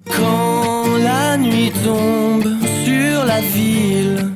Quand 0.05 0.97
la 0.97 1.37
nuit 1.37 1.71
tombe 1.83 2.47
sur 2.83 3.25
la 3.25 3.41
ville, 3.41 4.29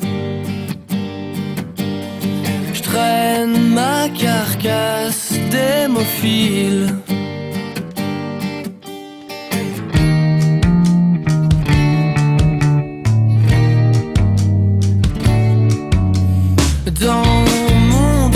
je 2.73 2.81
traîne 2.81 3.73
ma 3.73 4.09
carcasse 4.09 5.33
d'hémophile. 5.51 6.95
Dans 17.01 17.45
mon 17.91 18.29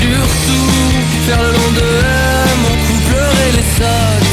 surtout 0.00 0.70
faire 1.26 1.42
le 1.42 1.52
long 1.52 1.72
de 1.80 1.90
mon 2.62 2.74
cou 2.84 2.94
pleurer 3.08 3.50
les 3.56 3.68
sottes. 3.76 4.30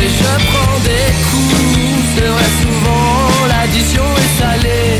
Et 0.00 0.08
je 0.18 0.32
prends 0.48 0.78
des 0.90 1.08
coups, 1.26 2.04
c'est 2.14 2.30
vrai 2.34 2.50
souvent 2.62 3.46
l'addition 3.48 4.02
est 4.02 4.34
salée. 4.40 4.94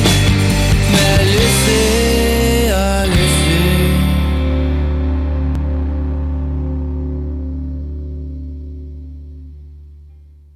Mais 0.92 1.24
laissez, 1.24 2.70
à 2.70 3.06
laisser. 3.06 3.48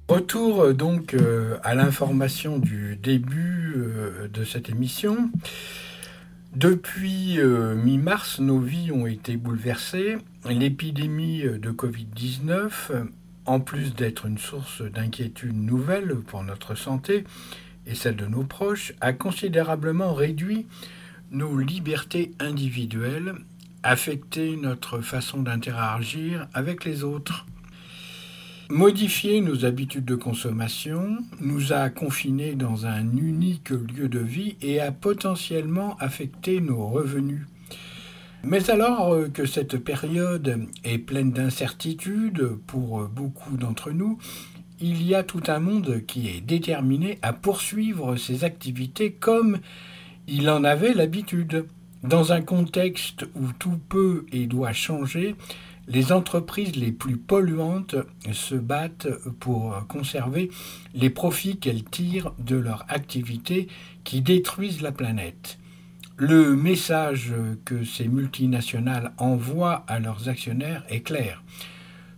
Retour 0.07 0.61
euh, 0.61 0.73
donc 0.73 1.13
euh, 1.13 1.57
à 1.63 1.75
l'information 1.75 2.59
du 2.59 2.97
début 3.01 3.73
euh, 3.77 4.27
de 4.27 4.43
cette 4.43 4.69
émission. 4.69 5.29
Depuis 6.55 7.39
euh, 7.39 7.73
mi-mars, 7.73 8.39
nos 8.39 8.59
vies 8.59 8.91
ont 8.91 9.07
été 9.07 9.37
bouleversées. 9.37 10.17
L'épidémie 10.47 11.41
de 11.41 11.71
Covid-19, 11.71 12.69
euh, 12.91 13.03
en 13.47 13.59
plus 13.59 13.95
d'être 13.95 14.27
une 14.27 14.37
source 14.37 14.83
d'inquiétude 14.83 15.55
nouvelle 15.55 16.15
pour 16.15 16.43
notre 16.43 16.75
santé 16.75 17.23
et 17.87 17.95
celle 17.95 18.17
de 18.17 18.27
nos 18.27 18.43
proches, 18.43 18.93
a 19.01 19.13
considérablement 19.13 20.13
réduit 20.13 20.67
nos 21.31 21.57
libertés 21.57 22.33
individuelles, 22.39 23.33
affecté 23.81 24.55
notre 24.55 25.01
façon 25.01 25.41
d'interagir 25.41 26.47
avec 26.53 26.85
les 26.85 27.03
autres. 27.03 27.47
Modifier 28.73 29.39
nos 29.39 29.65
habitudes 29.65 30.03
de 30.03 30.15
consommation 30.15 31.19
nous 31.39 31.73
a 31.73 31.91
confinés 31.91 32.55
dans 32.55 32.87
un 32.87 33.03
unique 33.15 33.69
lieu 33.69 34.09
de 34.09 34.17
vie 34.17 34.55
et 34.63 34.79
a 34.79 34.91
potentiellement 34.91 35.95
affecté 35.99 36.59
nos 36.59 36.87
revenus. 36.87 37.45
Mais 38.43 38.71
alors 38.71 39.15
que 39.31 39.45
cette 39.45 39.77
période 39.77 40.65
est 40.83 40.97
pleine 40.97 41.31
d'incertitudes 41.31 42.57
pour 42.65 43.03
beaucoup 43.09 43.57
d'entre 43.57 43.91
nous, 43.91 44.17
il 44.81 45.03
y 45.03 45.13
a 45.13 45.21
tout 45.21 45.43
un 45.49 45.59
monde 45.59 46.01
qui 46.07 46.29
est 46.29 46.41
déterminé 46.41 47.19
à 47.21 47.31
poursuivre 47.31 48.15
ses 48.15 48.43
activités 48.43 49.11
comme 49.11 49.59
il 50.27 50.49
en 50.49 50.63
avait 50.63 50.95
l'habitude. 50.95 51.67
Dans 52.03 52.33
un 52.33 52.41
contexte 52.41 53.23
où 53.35 53.53
tout 53.57 53.79
peut 53.87 54.25
et 54.33 54.45
doit 54.45 54.73
changer, 54.73 55.35
les 55.87 56.11
entreprises 56.11 56.75
les 56.75 56.91
plus 56.91 57.17
polluantes 57.17 57.95
se 58.31 58.55
battent 58.55 59.09
pour 59.39 59.85
conserver 59.87 60.49
les 60.93 61.09
profits 61.09 61.57
qu'elles 61.57 61.83
tirent 61.83 62.33
de 62.39 62.55
leur 62.55 62.85
activité 62.87 63.67
qui 64.03 64.21
détruisent 64.21 64.81
la 64.81 64.91
planète. 64.91 65.57
Le 66.15 66.55
message 66.55 67.33
que 67.65 67.83
ces 67.83 68.07
multinationales 68.07 69.13
envoient 69.17 69.83
à 69.87 69.99
leurs 69.99 70.29
actionnaires 70.29 70.83
est 70.87 71.01
clair. 71.01 71.43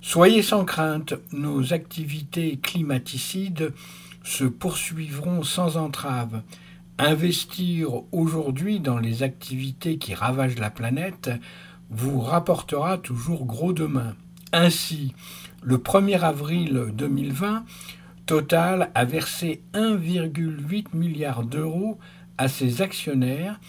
Soyez 0.01 0.43
sans 0.43 0.65
crainte, 0.65 1.15
nos 1.31 1.73
activités 1.73 2.59
climaticides 2.61 3.73
se 4.23 4.43
poursuivront 4.43 5.43
sans 5.43 5.77
entrave. 5.77 6.43
Investir 6.99 7.89
aujourd'hui 8.11 8.79
dans 8.79 8.99
les 8.99 9.23
activités 9.23 9.97
qui 9.97 10.13
ravagent 10.13 10.59
la 10.59 10.69
planète 10.69 11.31
vous 11.95 12.19
rapportera 12.19 12.97
toujours 12.97 13.45
gros 13.45 13.73
demain. 13.73 14.15
Ainsi, 14.51 15.13
le 15.63 15.77
1er 15.77 16.19
avril 16.19 16.91
2020, 16.93 17.63
Total 18.25 18.89
a 18.95 19.05
versé 19.05 19.61
1,8 19.73 20.87
milliard 20.93 21.43
d'euros 21.43 21.99
à 22.37 22.47
ses 22.47 22.81
actionnaires 22.81 23.59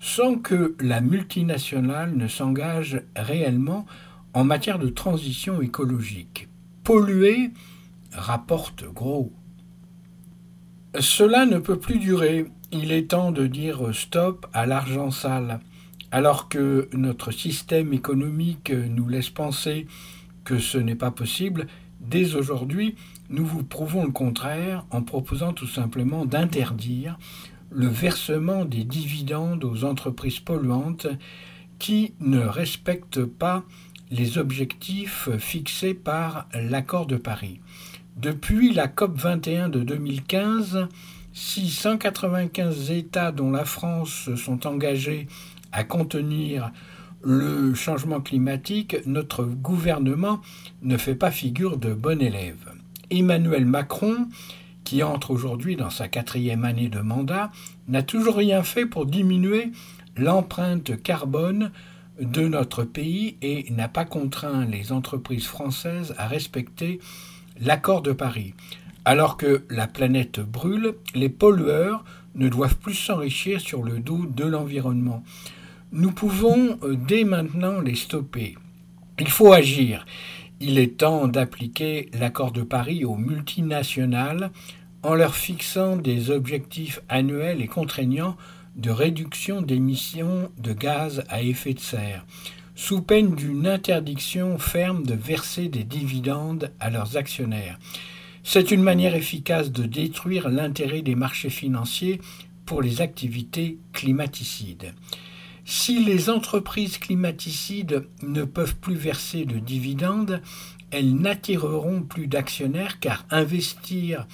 sans 0.00 0.36
que 0.36 0.74
la 0.80 1.00
multinationale 1.00 2.16
ne 2.16 2.26
s'engage 2.26 3.02
réellement 3.14 3.86
en 4.34 4.44
matière 4.44 4.78
de 4.78 4.88
transition 4.88 5.60
écologique. 5.62 6.48
Polluer 6.84 7.50
rapporte 8.12 8.84
gros. 8.84 9.32
Cela 10.98 11.46
ne 11.46 11.58
peut 11.58 11.78
plus 11.78 11.98
durer. 11.98 12.46
Il 12.72 12.92
est 12.92 13.10
temps 13.10 13.30
de 13.30 13.46
dire 13.46 13.94
stop 13.94 14.46
à 14.52 14.66
l'argent 14.66 15.10
sale. 15.10 15.60
Alors 16.12 16.48
que 16.48 16.88
notre 16.92 17.30
système 17.30 17.92
économique 17.92 18.70
nous 18.70 19.08
laisse 19.08 19.30
penser 19.30 19.86
que 20.44 20.58
ce 20.58 20.78
n'est 20.78 20.96
pas 20.96 21.12
possible, 21.12 21.66
dès 22.00 22.34
aujourd'hui, 22.34 22.96
nous 23.28 23.46
vous 23.46 23.62
prouvons 23.62 24.04
le 24.04 24.10
contraire 24.10 24.84
en 24.90 25.02
proposant 25.02 25.52
tout 25.52 25.68
simplement 25.68 26.26
d'interdire 26.26 27.16
le 27.70 27.86
versement 27.86 28.64
des 28.64 28.82
dividendes 28.82 29.64
aux 29.64 29.84
entreprises 29.84 30.40
polluantes 30.40 31.06
qui 31.78 32.14
ne 32.18 32.40
respectent 32.40 33.24
pas 33.24 33.62
les 34.10 34.38
objectifs 34.38 35.28
fixés 35.38 35.94
par 35.94 36.48
l'accord 36.52 37.06
de 37.06 37.16
Paris. 37.16 37.60
Depuis 38.16 38.72
la 38.72 38.88
COP 38.88 39.16
21 39.16 39.68
de 39.68 39.80
2015, 39.84 40.88
si 41.32 41.70
195 41.70 42.90
États 42.90 43.30
dont 43.30 43.52
la 43.52 43.64
France 43.64 44.34
sont 44.34 44.66
engagés 44.66 45.28
à 45.72 45.84
contenir 45.84 46.72
le 47.22 47.74
changement 47.74 48.20
climatique, 48.20 48.96
notre 49.06 49.44
gouvernement 49.44 50.40
ne 50.82 50.96
fait 50.96 51.14
pas 51.14 51.30
figure 51.30 51.76
de 51.76 51.92
bon 51.92 52.20
élève. 52.20 52.72
Emmanuel 53.10 53.66
Macron, 53.66 54.28
qui 54.84 55.02
entre 55.02 55.30
aujourd'hui 55.30 55.76
dans 55.76 55.90
sa 55.90 56.08
quatrième 56.08 56.64
année 56.64 56.88
de 56.88 57.00
mandat, 57.00 57.50
n'a 57.88 58.02
toujours 58.02 58.36
rien 58.36 58.62
fait 58.62 58.86
pour 58.86 59.04
diminuer 59.06 59.70
l'empreinte 60.16 61.02
carbone 61.02 61.70
de 62.20 62.48
notre 62.48 62.84
pays 62.84 63.36
et 63.42 63.70
n'a 63.70 63.88
pas 63.88 64.04
contraint 64.04 64.64
les 64.64 64.92
entreprises 64.92 65.46
françaises 65.46 66.14
à 66.18 66.26
respecter 66.26 67.00
l'accord 67.60 68.02
de 68.02 68.12
Paris. 68.12 68.54
Alors 69.04 69.36
que 69.36 69.64
la 69.70 69.86
planète 69.86 70.40
brûle, 70.40 70.94
les 71.14 71.28
pollueurs 71.28 72.04
ne 72.34 72.48
doivent 72.48 72.76
plus 72.76 72.94
s'enrichir 72.94 73.60
sur 73.60 73.82
le 73.82 73.98
dos 73.98 74.26
de 74.26 74.44
l'environnement. 74.44 75.22
Nous 75.92 76.12
pouvons 76.12 76.78
euh, 76.84 76.94
dès 76.94 77.24
maintenant 77.24 77.80
les 77.80 77.96
stopper. 77.96 78.54
Il 79.18 79.28
faut 79.28 79.52
agir. 79.52 80.06
Il 80.60 80.78
est 80.78 80.98
temps 80.98 81.26
d'appliquer 81.26 82.08
l'accord 82.12 82.52
de 82.52 82.62
Paris 82.62 83.04
aux 83.04 83.16
multinationales 83.16 84.52
en 85.02 85.14
leur 85.14 85.34
fixant 85.34 85.96
des 85.96 86.30
objectifs 86.30 87.00
annuels 87.08 87.60
et 87.60 87.66
contraignants 87.66 88.36
de 88.76 88.90
réduction 88.90 89.62
d'émissions 89.62 90.52
de 90.58 90.72
gaz 90.72 91.24
à 91.28 91.42
effet 91.42 91.74
de 91.74 91.80
serre, 91.80 92.24
sous 92.76 93.02
peine 93.02 93.34
d'une 93.34 93.66
interdiction 93.66 94.58
ferme 94.58 95.04
de 95.04 95.14
verser 95.14 95.66
des 95.66 95.82
dividendes 95.82 96.70
à 96.78 96.90
leurs 96.90 97.16
actionnaires. 97.16 97.80
C'est 98.44 98.70
une 98.70 98.82
manière 98.84 99.16
efficace 99.16 99.72
de 99.72 99.86
détruire 99.86 100.50
l'intérêt 100.50 101.02
des 101.02 101.16
marchés 101.16 101.50
financiers 101.50 102.20
pour 102.64 102.80
les 102.80 103.00
activités 103.00 103.78
climaticides. 103.92 104.94
Si 105.72 106.02
les 106.02 106.30
entreprises 106.30 106.98
climaticides 106.98 108.08
ne 108.24 108.42
peuvent 108.42 108.74
plus 108.74 108.96
verser 108.96 109.44
de 109.44 109.60
dividendes, 109.60 110.42
elles 110.90 111.14
n'attireront 111.14 112.02
plus 112.02 112.26
d'actionnaires 112.26 112.98
car 112.98 113.24
investir 113.30 114.26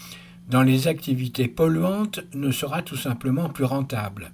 dans 0.48 0.62
les 0.62 0.88
activités 0.88 1.46
polluantes 1.46 2.20
ne 2.32 2.50
sera 2.50 2.80
tout 2.80 2.96
simplement 2.96 3.50
plus 3.50 3.66
rentable. 3.66 4.32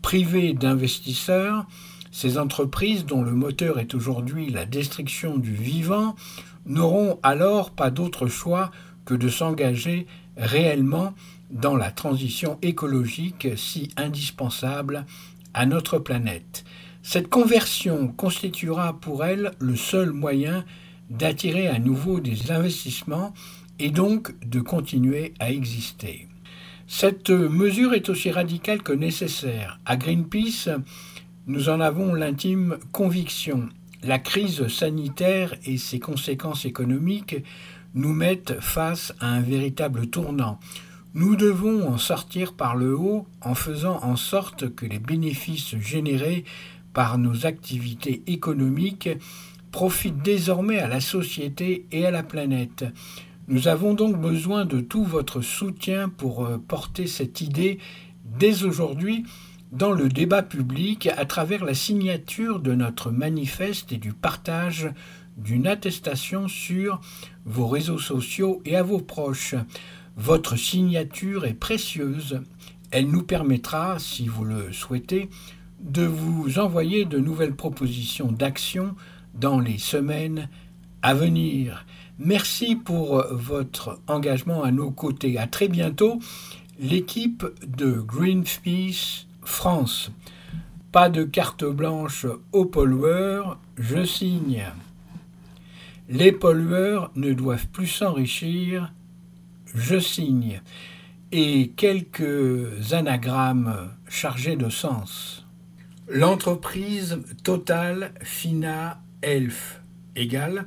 Privées 0.00 0.54
d'investisseurs, 0.54 1.66
ces 2.10 2.38
entreprises 2.38 3.04
dont 3.04 3.22
le 3.22 3.32
moteur 3.32 3.78
est 3.78 3.94
aujourd'hui 3.94 4.48
la 4.48 4.64
destruction 4.64 5.36
du 5.36 5.52
vivant 5.52 6.16
n'auront 6.64 7.18
alors 7.22 7.70
pas 7.70 7.90
d'autre 7.90 8.28
choix 8.28 8.70
que 9.04 9.12
de 9.12 9.28
s'engager 9.28 10.06
réellement 10.38 11.12
dans 11.50 11.76
la 11.76 11.90
transition 11.90 12.58
écologique 12.62 13.48
si 13.56 13.90
indispensable 13.98 15.04
à 15.54 15.66
notre 15.66 15.98
planète. 15.98 16.64
Cette 17.02 17.28
conversion 17.28 18.08
constituera 18.08 19.00
pour 19.00 19.24
elles 19.24 19.52
le 19.58 19.76
seul 19.76 20.12
moyen 20.12 20.64
d'attirer 21.08 21.66
à 21.68 21.78
nouveau 21.78 22.20
des 22.20 22.50
investissements 22.50 23.32
et 23.78 23.90
donc 23.90 24.34
de 24.46 24.60
continuer 24.60 25.34
à 25.40 25.50
exister. 25.50 26.28
Cette 26.86 27.30
mesure 27.30 27.94
est 27.94 28.08
aussi 28.08 28.30
radicale 28.30 28.82
que 28.82 28.92
nécessaire. 28.92 29.80
À 29.86 29.96
Greenpeace, 29.96 30.68
nous 31.46 31.68
en 31.68 31.80
avons 31.80 32.14
l'intime 32.14 32.78
conviction. 32.92 33.68
La 34.02 34.18
crise 34.18 34.68
sanitaire 34.68 35.54
et 35.64 35.78
ses 35.78 35.98
conséquences 35.98 36.64
économiques 36.64 37.36
nous 37.94 38.12
mettent 38.12 38.60
face 38.60 39.12
à 39.20 39.28
un 39.28 39.40
véritable 39.40 40.08
tournant. 40.08 40.58
Nous 41.12 41.34
devons 41.34 41.88
en 41.88 41.98
sortir 41.98 42.52
par 42.52 42.76
le 42.76 42.96
haut 42.96 43.26
en 43.40 43.56
faisant 43.56 43.98
en 44.04 44.14
sorte 44.14 44.72
que 44.72 44.86
les 44.86 45.00
bénéfices 45.00 45.76
générés 45.76 46.44
par 46.92 47.18
nos 47.18 47.46
activités 47.46 48.22
économiques 48.28 49.08
profitent 49.72 50.22
désormais 50.22 50.78
à 50.78 50.86
la 50.86 51.00
société 51.00 51.84
et 51.90 52.06
à 52.06 52.12
la 52.12 52.22
planète. 52.22 52.84
Nous 53.48 53.66
avons 53.66 53.94
donc 53.94 54.20
besoin 54.20 54.64
de 54.64 54.80
tout 54.80 55.02
votre 55.02 55.40
soutien 55.40 56.08
pour 56.08 56.44
euh, 56.44 56.58
porter 56.58 57.08
cette 57.08 57.40
idée 57.40 57.78
dès 58.38 58.62
aujourd'hui 58.62 59.24
dans 59.72 59.90
le 59.90 60.08
débat 60.08 60.42
public 60.42 61.08
à 61.08 61.24
travers 61.24 61.64
la 61.64 61.74
signature 61.74 62.60
de 62.60 62.74
notre 62.74 63.10
manifeste 63.10 63.90
et 63.90 63.98
du 63.98 64.12
partage 64.12 64.88
d'une 65.36 65.66
attestation 65.66 66.46
sur 66.46 67.00
vos 67.44 67.66
réseaux 67.66 67.98
sociaux 67.98 68.62
et 68.64 68.76
à 68.76 68.84
vos 68.84 69.00
proches. 69.00 69.56
Votre 70.16 70.56
signature 70.56 71.44
est 71.44 71.54
précieuse. 71.54 72.40
Elle 72.90 73.08
nous 73.08 73.22
permettra, 73.22 73.98
si 73.98 74.26
vous 74.26 74.44
le 74.44 74.72
souhaitez, 74.72 75.30
de 75.80 76.04
vous 76.04 76.58
envoyer 76.58 77.04
de 77.04 77.18
nouvelles 77.18 77.54
propositions 77.54 78.30
d'action 78.30 78.94
dans 79.34 79.60
les 79.60 79.78
semaines 79.78 80.48
à 81.02 81.14
venir. 81.14 81.86
Merci 82.18 82.76
pour 82.76 83.24
votre 83.30 83.98
engagement 84.06 84.62
à 84.62 84.70
nos 84.70 84.90
côtés. 84.90 85.38
À 85.38 85.46
très 85.46 85.68
bientôt, 85.68 86.18
l'équipe 86.78 87.46
de 87.66 87.92
Greenpeace 87.92 89.26
France. 89.42 90.10
Pas 90.92 91.08
de 91.08 91.24
carte 91.24 91.64
blanche 91.64 92.26
aux 92.52 92.66
pollueurs, 92.66 93.58
je 93.78 94.04
signe. 94.04 94.64
Les 96.08 96.32
pollueurs 96.32 97.12
ne 97.14 97.32
doivent 97.32 97.68
plus 97.68 97.86
s'enrichir, 97.86 98.92
je 99.74 99.98
signe. 99.98 100.60
Et 101.32 101.72
quelques 101.76 102.92
anagrammes 102.92 103.90
chargés 104.08 104.56
de 104.56 104.68
sens. 104.68 105.46
L'entreprise 106.08 107.18
Total 107.44 108.12
Fina 108.22 109.00
Elf 109.22 109.80
égale 110.16 110.66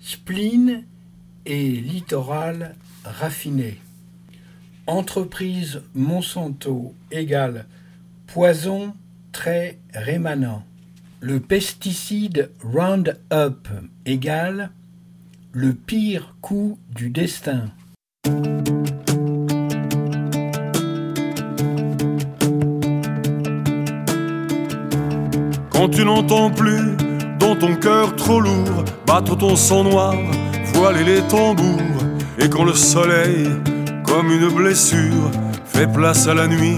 spleen 0.00 0.84
et 1.46 1.70
littoral 1.70 2.74
raffiné. 3.04 3.78
Entreprise 4.86 5.82
Monsanto 5.94 6.94
égale 7.10 7.66
poison 8.26 8.94
très 9.32 9.78
rémanent. 9.94 10.64
Le 11.20 11.40
pesticide 11.40 12.50
Roundup 12.62 13.68
égale 14.04 14.70
le 15.52 15.74
pire 15.74 16.34
coup 16.40 16.78
du 16.94 17.10
destin. 17.10 17.70
Quand 18.24 18.30
tu 25.90 26.04
n'entends 26.04 26.50
plus 26.50 26.96
dans 27.40 27.56
ton 27.56 27.74
cœur 27.74 28.14
trop 28.14 28.38
lourd 28.38 28.84
battre 29.08 29.36
ton 29.36 29.56
sang 29.56 29.82
noir 29.82 30.14
voiler 30.74 31.02
les 31.02 31.22
tambours 31.22 31.80
et 32.38 32.48
quand 32.48 32.62
le 32.62 32.74
soleil, 32.74 33.48
comme 34.04 34.30
une 34.30 34.48
blessure, 34.50 35.30
fait 35.64 35.86
place 35.86 36.28
à 36.28 36.34
la 36.34 36.46
nuit, 36.46 36.76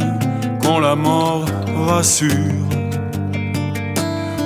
quand 0.63 0.79
la 0.79 0.97
mort 0.97 1.45
rassure, 1.87 2.33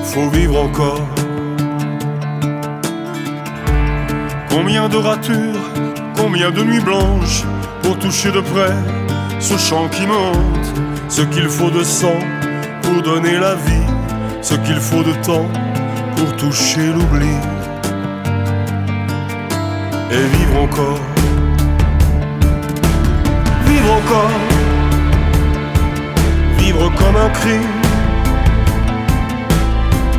faut 0.02 0.28
vivre 0.30 0.60
encore. 0.60 1.06
Combien 4.50 4.88
de 4.88 4.96
ratures, 4.96 5.57
combien 6.18 6.50
de 6.50 6.62
nuits 6.62 6.80
blanches 6.80 7.44
pour 7.82 7.98
toucher 7.98 8.30
de 8.32 8.40
près 8.40 8.74
ce 9.40 9.56
chant 9.56 9.88
qui 9.88 10.04
monte, 10.06 10.66
ce 11.08 11.22
qu'il 11.22 11.48
faut 11.48 11.70
de 11.70 11.84
sang 11.84 12.18
pour 12.82 13.02
donner 13.02 13.38
la 13.38 13.54
vie, 13.54 13.86
ce 14.42 14.54
qu'il 14.54 14.80
faut 14.80 15.02
de 15.02 15.12
temps 15.24 15.48
pour 16.16 16.36
toucher 16.36 16.86
l'oubli 16.86 17.34
et 20.10 20.36
vivre 20.36 20.62
encore. 20.62 21.00
Vivre 23.66 23.92
encore. 23.92 24.30
Vivre 26.58 26.92
comme 26.98 27.16
un 27.16 27.30
cri. 27.30 27.60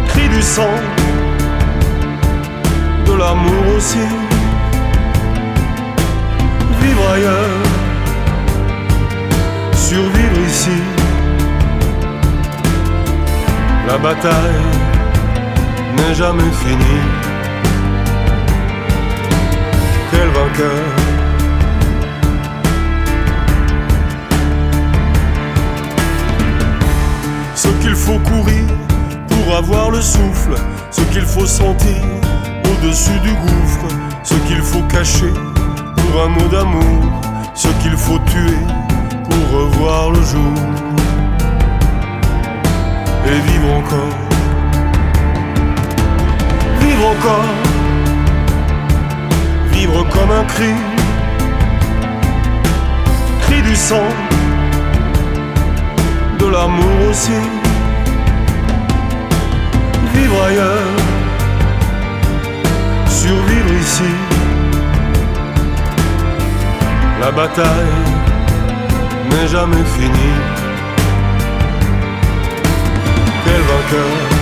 Cri 0.07 0.29
du 0.29 0.41
sang. 0.41 0.75
De 3.05 3.13
l'amour 3.13 3.75
aussi. 3.75 4.28
Survivre 9.89 10.39
ici. 10.47 10.79
La 13.87 13.97
bataille 13.97 14.65
n'est 15.97 16.13
jamais 16.13 16.51
finie. 16.61 17.01
quel 20.11 20.27
vainqueur? 20.29 20.85
Ce 27.55 27.67
qu'il 27.81 27.95
faut 27.95 28.19
courir 28.19 28.65
pour 29.27 29.55
avoir 29.55 29.89
le 29.89 30.01
souffle, 30.01 30.55
ce 30.91 31.01
qu'il 31.11 31.25
faut 31.25 31.47
sentir 31.47 32.03
au-dessus 32.65 33.19
du 33.23 33.33
gouffre, 33.33 33.87
ce 34.23 34.35
qu'il 34.47 34.61
faut 34.61 34.83
cacher 34.83 35.33
un 36.17 36.29
mot 36.29 36.47
d'amour, 36.47 37.21
ce 37.53 37.67
qu'il 37.81 37.95
faut 37.95 38.19
tuer 38.19 38.57
pour 39.25 39.59
revoir 39.59 40.11
le 40.11 40.21
jour. 40.21 40.53
Et 43.25 43.39
vivre 43.49 43.73
encore. 43.81 44.17
Vivre 46.81 47.07
encore. 47.15 47.49
Vivre 49.71 50.03
comme 50.09 50.31
un 50.31 50.43
cri, 50.43 50.73
cri 53.41 53.61
du 53.61 53.75
sang, 53.75 54.09
de 56.37 56.47
l'amour 56.47 57.09
aussi, 57.09 57.39
vivre 60.13 60.43
ailleurs, 60.43 60.97
survivre 63.07 63.73
ici, 63.81 64.28
la 67.19 67.31
bataille 67.31 67.67
n'est 69.29 69.47
jamais 69.47 69.83
finie. 69.97 70.39
Quel 73.43 73.61
vainqueur 73.61 74.39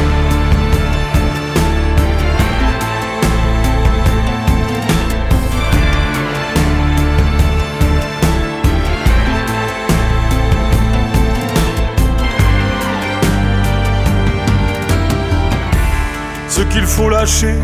ce 16.49 16.61
qu'il 16.61 16.85
faut 16.85 17.09
lâcher 17.09 17.55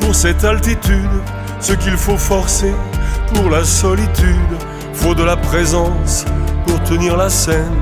pour 0.00 0.14
cette 0.14 0.44
altitude, 0.44 1.10
ce 1.60 1.72
qu'il 1.72 1.96
faut 1.96 2.18
forcer 2.18 2.74
pour 3.34 3.50
la 3.50 3.64
solitude. 3.64 4.56
Faut 4.94 5.14
de 5.14 5.22
la 5.22 5.36
présence 5.36 6.24
pour 6.66 6.82
tenir 6.84 7.16
la 7.16 7.28
scène, 7.28 7.80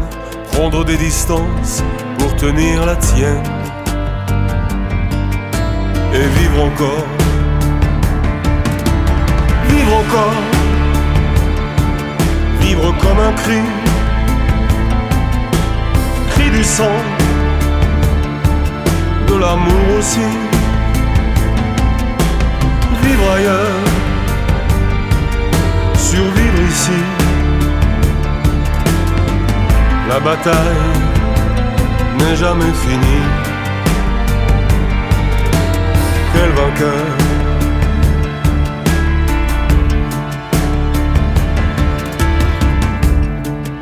prendre 0.52 0.84
des 0.84 0.96
distances 0.96 1.82
pour 2.18 2.34
tenir 2.36 2.84
la 2.84 2.96
tienne. 2.96 3.42
Et 6.12 6.26
vivre 6.38 6.64
encore, 6.64 7.06
vivre 9.68 9.96
encore, 9.96 10.34
un 13.26 13.32
cri, 13.32 13.60
cri 16.30 16.50
du 16.50 16.64
sang, 16.64 16.98
de 19.28 19.34
l'amour 19.34 19.98
aussi. 19.98 20.20
Vivre 23.02 23.30
ailleurs, 23.32 23.93
survivre 26.10 26.60
ici. 26.70 27.00
La 30.08 30.20
bataille 30.20 30.92
n'est 32.18 32.36
jamais 32.36 32.72
finie. 32.84 33.24
Quel 36.32 36.50
vainqueur? 36.60 37.06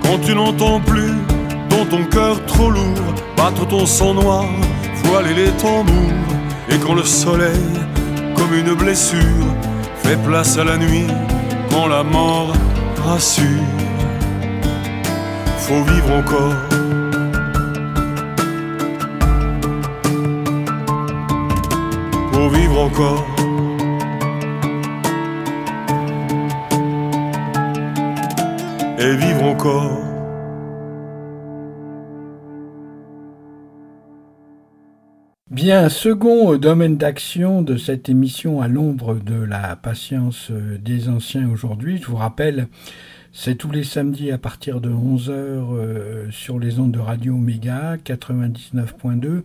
Quand 0.03 0.19
tu 0.25 0.35
n'entends 0.35 0.81
plus 0.81 1.15
dans 1.71 1.87
ton 1.87 2.05
cœur 2.05 2.45
trop 2.47 2.71
lourd 2.71 3.15
battre 3.37 3.67
ton 3.67 3.87
sang 3.87 4.15
noir, 4.15 4.45
voiler 5.05 5.35
les 5.35 5.51
tambours, 5.63 6.29
et 6.69 6.79
quand 6.79 6.95
le 6.95 7.03
soleil, 7.03 7.67
comme 8.37 8.55
une 8.55 8.75
blessure, 8.75 9.47
fait 10.05 10.17
place 10.29 10.59
à 10.59 10.65
la 10.65 10.77
nuit, 10.77 11.09
quand 11.73 11.87
la 11.87 12.03
mort 12.03 12.53
rassure, 13.05 13.45
faut 15.57 15.83
vivre 15.85 16.13
encore. 16.21 16.55
Faut 22.33 22.49
vivre 22.51 22.81
encore. 22.81 23.27
Et 28.99 29.17
vivre 29.17 29.45
encore. 29.45 30.12
Bien, 35.63 35.89
second 35.89 36.57
domaine 36.57 36.97
d'action 36.97 37.63
de 37.63 37.77
cette 37.77 38.09
émission 38.09 38.61
à 38.61 38.67
l'ombre 38.67 39.15
de 39.15 39.41
la 39.41 39.77
patience 39.77 40.51
des 40.51 41.09
anciens 41.09 41.49
aujourd'hui, 41.49 42.01
je 42.03 42.09
vous 42.09 42.17
rappelle, 42.17 42.67
c'est 43.33 43.55
tous 43.55 43.71
les 43.71 43.85
samedis 43.85 44.33
à 44.33 44.39
partir 44.39 44.81
de 44.81 44.91
11h 44.91 45.31
euh, 45.31 46.29
sur 46.33 46.59
les 46.59 46.81
ondes 46.81 46.91
de 46.91 46.99
Radio 46.99 47.37
Méga 47.37 47.97
99.2 47.97 49.43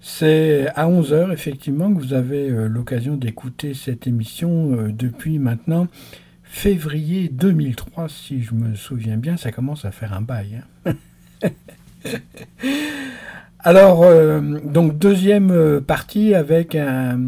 C'est 0.00 0.68
à 0.76 0.86
11h 0.86 1.32
effectivement 1.32 1.92
que 1.92 1.98
vous 1.98 2.14
avez 2.14 2.50
euh, 2.50 2.68
l'occasion 2.68 3.16
d'écouter 3.16 3.74
cette 3.74 4.06
émission 4.06 4.76
euh, 4.76 4.92
depuis 4.92 5.40
maintenant 5.40 5.88
février 6.54 7.28
2003 7.32 8.08
si 8.08 8.40
je 8.42 8.54
me 8.54 8.76
souviens 8.76 9.16
bien, 9.16 9.36
ça 9.36 9.50
commence 9.50 9.84
à 9.84 9.90
faire 9.90 10.12
un 10.12 10.20
bail. 10.22 10.62
hein. 10.86 10.92
Alors, 13.58 14.02
euh, 14.04 14.40
donc 14.62 14.98
deuxième 14.98 15.50
euh, 15.50 15.80
partie 15.80 16.34
avec 16.34 16.74
un- 16.74 17.18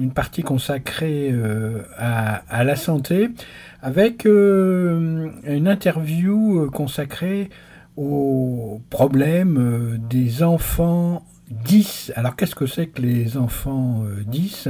une 0.00 0.10
partie 0.12 0.42
consacrée 0.42 1.30
euh, 1.32 1.82
à, 1.96 2.64
la 2.64 2.74
santé, 2.76 3.30
avec 3.80 4.24
une 4.26 5.30
interview 5.68 6.68
consacrée 6.72 7.48
aux 7.96 8.82
problèmes 8.90 9.98
des 10.10 10.42
enfants 10.42 11.24
10. 11.50 12.12
Alors, 12.16 12.34
qu'est-ce 12.34 12.56
que 12.56 12.66
c'est 12.66 12.88
que 12.88 13.00
les 13.00 13.36
enfants 13.36 14.02
euh, 14.04 14.24
10 14.26 14.68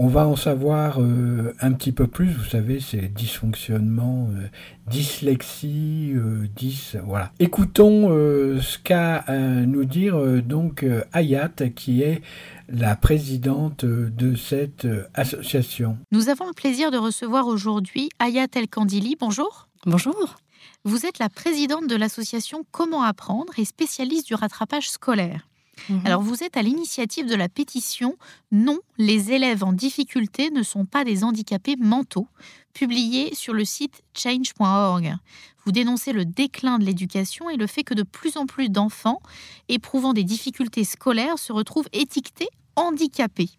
On 0.00 0.06
va 0.06 0.28
en 0.28 0.36
savoir 0.36 1.00
euh, 1.00 1.56
un 1.60 1.72
petit 1.72 1.90
peu 1.90 2.06
plus. 2.06 2.28
Vous 2.28 2.44
savez, 2.44 2.78
c'est 2.78 3.12
dysfonctionnement, 3.12 4.28
euh, 4.30 4.46
dyslexie, 4.86 6.12
euh, 6.14 6.46
10. 6.54 6.98
Voilà. 7.04 7.32
Écoutons 7.40 8.06
euh, 8.12 8.60
ce 8.60 8.78
qu'a 8.78 9.16
à 9.16 9.36
nous 9.36 9.84
dire 9.84 10.16
euh, 10.16 10.40
donc 10.40 10.84
euh, 10.84 11.02
Hayat, 11.12 11.50
qui 11.74 12.02
est 12.02 12.22
la 12.68 12.94
présidente 12.94 13.84
de 13.84 14.36
cette 14.36 14.84
euh, 14.84 15.08
association. 15.14 15.98
Nous 16.12 16.28
avons 16.28 16.46
le 16.46 16.54
plaisir 16.54 16.92
de 16.92 16.96
recevoir 16.96 17.48
aujourd'hui 17.48 18.08
Ayat 18.20 18.46
El 18.54 18.68
Kandili. 18.68 19.16
Bonjour. 19.18 19.66
Bonjour. 19.84 20.36
Vous 20.84 21.06
êtes 21.06 21.18
la 21.18 21.28
présidente 21.28 21.88
de 21.88 21.96
l'association 21.96 22.62
Comment 22.70 23.02
apprendre 23.02 23.52
et 23.58 23.64
spécialiste 23.64 24.28
du 24.28 24.36
rattrapage 24.36 24.90
scolaire. 24.90 25.47
Mhm. 25.88 26.02
Alors 26.04 26.22
vous 26.22 26.42
êtes 26.42 26.56
à 26.56 26.62
l'initiative 26.62 27.26
de 27.26 27.34
la 27.34 27.48
pétition 27.48 28.16
Non, 28.52 28.78
les 28.96 29.32
élèves 29.32 29.64
en 29.64 29.72
difficulté 29.72 30.50
ne 30.50 30.62
sont 30.62 30.84
pas 30.84 31.04
des 31.04 31.24
handicapés 31.24 31.76
mentaux, 31.76 32.28
publiée 32.72 33.34
sur 33.34 33.54
le 33.54 33.64
site 33.64 34.02
change.org. 34.14 35.16
Vous 35.64 35.72
dénoncez 35.72 36.12
le 36.12 36.24
déclin 36.24 36.78
de 36.78 36.84
l'éducation 36.84 37.50
et 37.50 37.56
le 37.56 37.66
fait 37.66 37.84
que 37.84 37.94
de 37.94 38.02
plus 38.02 38.36
en 38.36 38.46
plus 38.46 38.70
d'enfants 38.70 39.20
éprouvant 39.68 40.12
des 40.12 40.24
difficultés 40.24 40.84
scolaires 40.84 41.38
se 41.38 41.52
retrouvent 41.52 41.88
étiquetés 41.92 42.48
handicapés. 42.76 43.50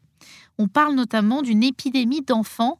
On 0.57 0.67
parle 0.67 0.95
notamment 0.95 1.41
d'une 1.41 1.63
épidémie 1.63 2.21
d'enfants 2.21 2.79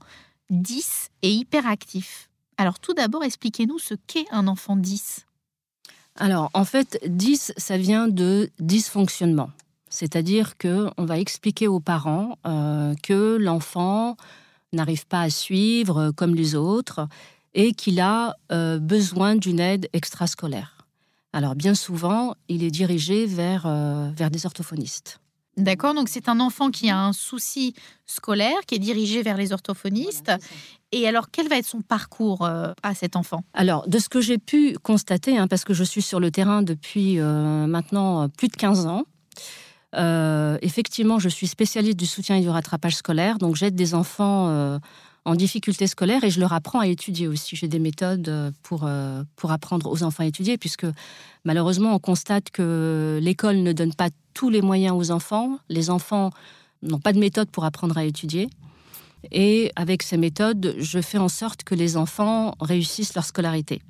10 0.50 1.10
et 1.22 1.32
hyperactifs. 1.32 2.30
Alors 2.58 2.80
tout 2.80 2.94
d'abord, 2.94 3.24
expliquez-nous 3.24 3.80
ce 3.80 3.94
qu'est 4.08 4.26
un 4.32 4.48
enfant 4.48 4.76
10. 4.76 5.26
Alors, 6.20 6.49
en 6.53 6.65
fait, 6.65 6.99
10, 7.07 7.53
ça 7.55 7.78
vient 7.78 8.09
de 8.09 8.49
dysfonctionnement. 8.59 9.51
C'est-à-dire 9.89 10.57
que 10.57 10.89
on 10.97 11.05
va 11.05 11.17
expliquer 11.17 11.67
aux 11.67 11.80
parents 11.80 12.38
euh, 12.45 12.93
que 13.01 13.38
l'enfant 13.39 14.17
n'arrive 14.74 15.07
pas 15.07 15.22
à 15.22 15.30
suivre 15.30 15.97
euh, 15.97 16.11
comme 16.11 16.36
les 16.36 16.55
autres 16.55 17.07
et 17.53 17.74
qu'il 17.74 18.01
a 18.01 18.36
euh, 18.51 18.80
besoin 18.80 19.36
d'une 19.36 19.61
aide 19.61 19.89
extrascolaire. 19.93 20.86
Alors, 21.32 21.55
bien 21.55 21.74
souvent, 21.74 22.36
il 22.49 22.63
est 22.63 22.72
dirigé 22.72 23.26
vers, 23.26 23.67
vers 24.15 24.32
des 24.32 24.47
orthophonistes. 24.47 25.20
D'accord, 25.60 25.93
donc 25.93 26.07
c'est 26.07 26.30
un 26.30 26.39
enfant 26.39 26.72
qui 26.72 26.89
a 26.89 26.97
un 26.97 27.12
souci 27.12 27.76
scolaire, 28.05 28.57
qui 28.66 28.76
est 28.76 28.80
dirigé 28.80 29.22
vers 29.22 29.36
les 29.36 29.51
orthophonistes. 29.51 30.32
Et 30.91 31.07
alors, 31.07 31.30
quel 31.32 31.49
va 31.49 31.57
être 31.57 31.66
son 31.66 31.82
parcours 31.82 32.45
euh, 32.45 32.72
à 32.82 32.95
cet 32.95 33.16
enfant? 33.16 33.43
Alors, 33.53 33.88
de 33.88 33.99
ce 33.99 34.10
que 34.10 34.22
j'ai 34.22 34.38
pu 34.38 34.76
constater, 34.82 35.38
hein, 35.38 35.47
parce 35.47 35.66
que 35.66 35.74
je 35.74 35.84
suis 35.84 36.01
sur 36.01 36.20
le 36.20 36.32
terrain 36.32 36.64
depuis 36.64 37.20
euh, 37.20 37.68
maintenant 37.68 38.24
euh, 38.24 38.28
plus 38.28 38.47
de 38.47 38.55
15 38.55 38.88
ans, 38.88 39.03
euh, 39.95 40.57
effectivement, 40.62 41.20
je 41.20 41.30
suis 41.30 41.47
spécialiste 41.47 41.97
du 41.97 42.05
soutien 42.05 42.38
et 42.38 42.41
du 42.41 42.49
rattrapage 42.49 42.95
scolaire, 42.95 43.38
donc 43.38 43.55
j'aide 43.55 43.76
des 43.76 43.95
enfants 43.95 44.80
en 45.26 45.36
difficulté 45.36 45.88
scolaire 45.88 46.24
et 46.24 46.30
je 46.30 46.39
leur 46.39 46.53
apprends 46.53 46.80
à 46.80 46.88
étudier 46.88 47.28
aussi. 47.28 47.55
J'ai 47.55 47.67
des 47.67 47.80
méthodes 47.80 48.28
euh, 48.30 48.51
pour, 48.63 48.86
euh, 48.86 49.24
pour 49.36 49.51
apprendre 49.51 49.91
aux 49.91 50.03
enfants 50.03 50.24
à 50.24 50.28
étudier, 50.28 50.57
puisque 50.57 50.86
malheureusement, 51.45 51.93
on 51.93 51.99
constate 51.99 52.49
que 52.49 53.20
l'école 53.22 53.57
ne 53.57 53.74
donne 53.74 53.93
pas 53.93 54.09
tous 54.34 54.49
les 54.49 54.61
moyens 54.61 54.95
aux 54.95 55.11
enfants. 55.11 55.59
Les 55.70 55.89
enfants 55.89 56.32
n'ont 56.82 56.99
pas 56.99 57.13
de 57.13 57.20
méthode 57.20 57.49
pour 57.49 57.65
apprendre 57.65 57.97
à 57.97 58.05
étudier. 58.05 58.49
Et 59.32 59.72
avec 59.76 60.03
ces 60.03 60.17
méthodes, 60.17 60.76
je 60.78 61.01
fais 61.01 61.17
en 61.17 61.28
sorte 61.28 61.63
que 61.63 61.76
les 61.76 61.97
enfants 61.97 62.55
réussissent 62.61 63.15
leur 63.15 63.26
scolarité. 63.26 63.82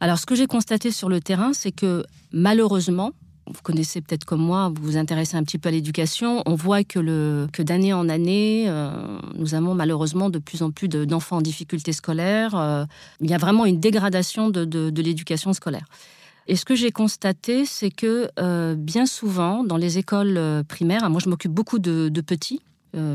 Alors, 0.00 0.18
ce 0.18 0.26
que 0.26 0.36
j'ai 0.36 0.46
constaté 0.46 0.92
sur 0.92 1.08
le 1.08 1.20
terrain, 1.20 1.52
c'est 1.52 1.72
que 1.72 2.04
malheureusement, 2.30 3.10
vous 3.52 3.62
connaissez 3.62 4.00
peut-être 4.00 4.24
comme 4.24 4.40
moi, 4.40 4.68
vous 4.74 4.82
vous 4.82 4.96
intéressez 4.96 5.36
un 5.36 5.42
petit 5.42 5.58
peu 5.58 5.68
à 5.68 5.72
l'éducation, 5.72 6.42
on 6.46 6.54
voit 6.54 6.84
que, 6.84 7.46
que 7.52 7.62
d'année 7.62 7.92
en 7.92 8.08
année, 8.08 8.66
euh, 8.68 8.90
nous 9.34 9.54
avons 9.54 9.74
malheureusement 9.74 10.30
de 10.30 10.38
plus 10.38 10.62
en 10.62 10.70
plus 10.70 10.88
de- 10.88 11.04
d'enfants 11.04 11.38
en 11.38 11.40
difficulté 11.42 11.92
scolaire. 11.92 12.54
Euh, 12.54 12.84
il 13.20 13.30
y 13.30 13.34
a 13.34 13.38
vraiment 13.38 13.64
une 13.64 13.80
dégradation 13.80 14.50
de, 14.50 14.64
de- 14.64 15.02
l'éducation 15.02 15.52
scolaire. 15.52 15.86
Et 16.46 16.56
ce 16.56 16.64
que 16.64 16.74
j'ai 16.74 16.90
constaté, 16.90 17.66
c'est 17.66 17.90
que 17.90 18.30
euh, 18.38 18.74
bien 18.74 19.06
souvent, 19.06 19.64
dans 19.64 19.76
les 19.76 19.98
écoles 19.98 20.64
primaires, 20.68 21.08
moi 21.10 21.20
je 21.22 21.28
m'occupe 21.28 21.52
beaucoup 21.52 21.78
de, 21.78 22.08
petits, 22.20 22.60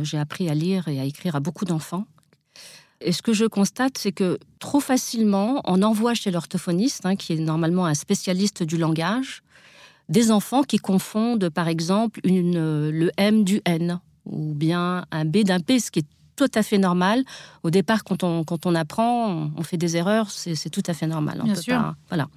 j'ai 0.03 0.17
appris 0.17 0.49
à 0.49 0.53
lire 0.53 0.87
et 0.87 0.99
à 0.99 1.05
écrire 1.05 1.35
à 1.35 1.39
beaucoup 1.39 1.65
d'enfants. 1.65 2.05
Et 3.01 3.11
ce 3.11 3.21
que 3.21 3.33
je 3.33 3.45
constate, 3.45 3.97
c'est 3.97 4.13
que 4.13 4.37
trop 4.59 4.79
facilement, 4.79 5.61
on 5.65 5.81
envoie 5.81 6.13
chez 6.13 6.31
l'orthophoniste, 6.31 7.05
hein, 7.05 7.17
qui 7.17 7.33
est 7.33 7.37
normalement 7.37 7.85
un 7.85 7.95
spécialiste 7.95 8.63
du 8.63 8.77
langage, 8.77 9.43
des 10.09 10.31
enfants 10.31 10.63
qui 10.63 10.77
confondent, 10.77 11.49
par 11.49 11.67
exemple, 11.67 12.19
une, 12.23 12.89
le 12.89 13.11
M 13.17 13.43
du 13.43 13.61
N, 13.65 13.99
ou 14.25 14.53
bien 14.53 15.05
un 15.11 15.25
B 15.25 15.37
d'un 15.43 15.59
P, 15.59 15.79
ce 15.79 15.91
qui 15.91 15.99
est 15.99 16.05
tout 16.35 16.51
à 16.55 16.63
fait 16.63 16.77
normal. 16.77 17.23
Au 17.63 17.69
départ, 17.69 18.03
quand 18.03 18.23
on, 18.23 18.43
quand 18.43 18.65
on 18.65 18.75
apprend, 18.75 19.51
on, 19.55 19.63
fait 19.63 19.77
des 19.77 19.97
erreurs, 19.97 20.29
c'est 20.31 20.69
tout 20.69 20.83
à 20.87 20.93
fait 20.93 21.07
normal. 21.07 21.39
On 21.41 21.45
Bien 21.45 21.53
peut 21.53 21.61
sûr. 21.61 21.77
pas- 21.77 21.95
voilà. 22.09 22.27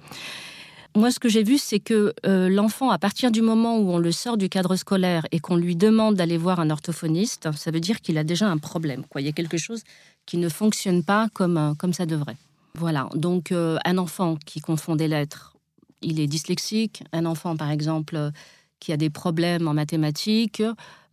Moi, 0.95 1.11
ce 1.11 1.19
que 1.19 1.29
j'ai 1.29 1.43
vu, 1.43 1.57
c'est 1.57 1.79
que 1.79 2.13
euh, 2.25 2.49
l'enfant, 2.49 2.89
à 2.89 2.97
partir 2.97 3.29
du 3.31 3.41
moment 3.41 3.77
où 3.77 3.91
on 3.91 3.99
le 3.99 4.11
sort 4.11 4.37
du 4.37 4.49
cadre 4.49 4.75
scolaire 4.75 5.27
et 5.31 5.39
qu'on 5.39 5.55
lui 5.55 5.75
demande 5.75 6.15
d'aller 6.15 6.37
voir 6.37 6.59
un 6.59 6.69
orthophoniste, 6.71 7.51
ça 7.55 7.69
veut 7.71 7.79
dire 7.79 8.01
qu'il 8.01 8.17
a 8.17 8.23
déjà 8.23 8.47
un 8.47 8.57
problème. 8.57 9.03
Quoi. 9.07 9.21
Il 9.21 9.25
y 9.25 9.29
a 9.29 9.33
quelque 9.33 9.57
chose 9.57 9.83
qui 10.25 10.37
ne 10.37 10.49
fonctionne 10.49 11.03
pas 11.03 11.27
comme, 11.33 11.57
euh, 11.57 11.73
comme 11.75 11.93
ça 11.93 12.05
devrait. 12.07 12.37
Voilà. 12.75 13.09
Donc, 13.13 13.51
euh, 13.51 13.77
un 13.85 13.97
enfant 13.97 14.37
qui 14.43 14.59
confond 14.59 14.95
des 14.95 15.07
lettres, 15.07 15.55
il 16.01 16.19
est 16.19 16.27
dyslexique. 16.27 17.03
Un 17.11 17.25
enfant, 17.25 17.55
par 17.55 17.71
exemple, 17.71 18.15
euh, 18.15 18.31
qui 18.79 18.91
a 18.93 18.97
des 18.97 19.09
problèmes 19.09 19.67
en 19.67 19.73
mathématiques, 19.73 20.61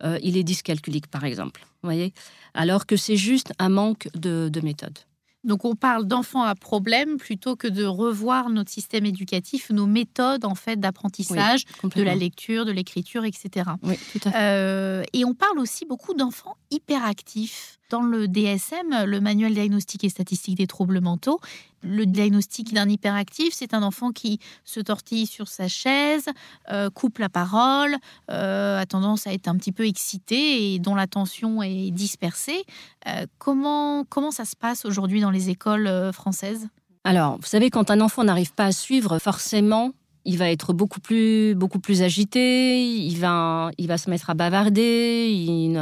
euh, 0.03 0.19
il 0.21 0.37
est 0.37 0.43
dyscalculique, 0.43 1.07
par 1.07 1.23
exemple. 1.23 1.65
voyez? 1.81 2.13
Alors 2.53 2.85
que 2.85 2.95
c'est 2.95 3.17
juste 3.17 3.53
un 3.59 3.69
manque 3.69 4.07
de, 4.13 4.49
de 4.51 4.61
méthode. 4.61 4.97
Donc 5.45 5.63
on 5.63 5.75
parle 5.75 6.05
d'enfants 6.05 6.41
à 6.41 6.55
problème 6.55 7.17
plutôt 7.17 7.55
que 7.55 7.67
de 7.67 7.85
revoir 7.85 8.49
notre 8.49 8.71
système 8.71 9.05
éducatif, 9.05 9.69
nos 9.69 9.85
méthodes 9.85 10.43
en 10.43 10.55
fait 10.55 10.79
d'apprentissage, 10.79 11.65
de 11.95 12.01
la 12.01 12.15
lecture, 12.15 12.65
de 12.65 12.71
l'écriture, 12.71 13.23
etc. 13.25 13.69
Oui, 13.83 13.95
tout 14.11 14.27
à 14.27 14.31
fait. 14.31 14.37
Euh, 14.37 15.03
et 15.13 15.23
on 15.23 15.35
parle 15.35 15.59
aussi 15.59 15.85
beaucoup 15.85 16.15
d'enfants 16.15 16.57
hyperactifs. 16.71 17.77
Dans 17.91 18.01
le 18.01 18.27
DSM, 18.27 19.05
le 19.05 19.21
manuel 19.21 19.53
diagnostique 19.53 20.03
et 20.03 20.09
statistique 20.09 20.55
des 20.55 20.65
troubles 20.65 21.01
mentaux, 21.01 21.39
le 21.83 22.07
diagnostic 22.07 22.73
d'un 22.73 22.89
hyperactif, 22.89 23.53
c'est 23.53 23.75
un 23.75 23.83
enfant 23.83 24.11
qui 24.11 24.39
se 24.63 24.79
tortille 24.79 25.27
sur 25.27 25.47
sa 25.47 25.67
chaise, 25.67 26.25
euh, 26.71 26.89
coupe 26.89 27.19
la 27.19 27.29
parole, 27.29 27.95
euh, 28.31 28.79
a 28.79 28.85
tendance 28.87 29.27
à 29.27 29.33
être 29.33 29.47
un 29.47 29.55
petit 29.55 29.71
peu 29.71 29.85
excité 29.85 30.73
et 30.73 30.79
dont 30.79 30.95
l'attention 30.95 31.61
est 31.61 31.91
dispersée. 31.91 32.63
Euh, 33.07 33.27
comment, 33.37 34.03
comment 34.03 34.31
ça 34.31 34.45
se 34.45 34.55
passe 34.55 34.85
aujourd'hui 34.85 35.21
dans 35.21 35.31
les 35.31 35.49
écoles 35.49 36.11
françaises? 36.11 36.67
Alors, 37.03 37.37
vous 37.37 37.45
savez, 37.45 37.69
quand 37.69 37.91
un 37.91 38.01
enfant 38.01 38.23
n'arrive 38.23 38.53
pas 38.53 38.65
à 38.65 38.71
suivre, 38.71 39.19
forcément, 39.19 39.91
il 40.25 40.39
va 40.39 40.49
être 40.49 40.73
beaucoup 40.73 40.99
plus, 40.99 41.53
beaucoup 41.53 41.77
plus 41.77 42.01
agité, 42.01 42.83
il 42.83 43.19
va, 43.19 43.69
il 43.77 43.87
va 43.87 43.99
se 43.99 44.09
mettre 44.09 44.31
à 44.31 44.33
bavarder. 44.33 45.29
il 45.29 45.77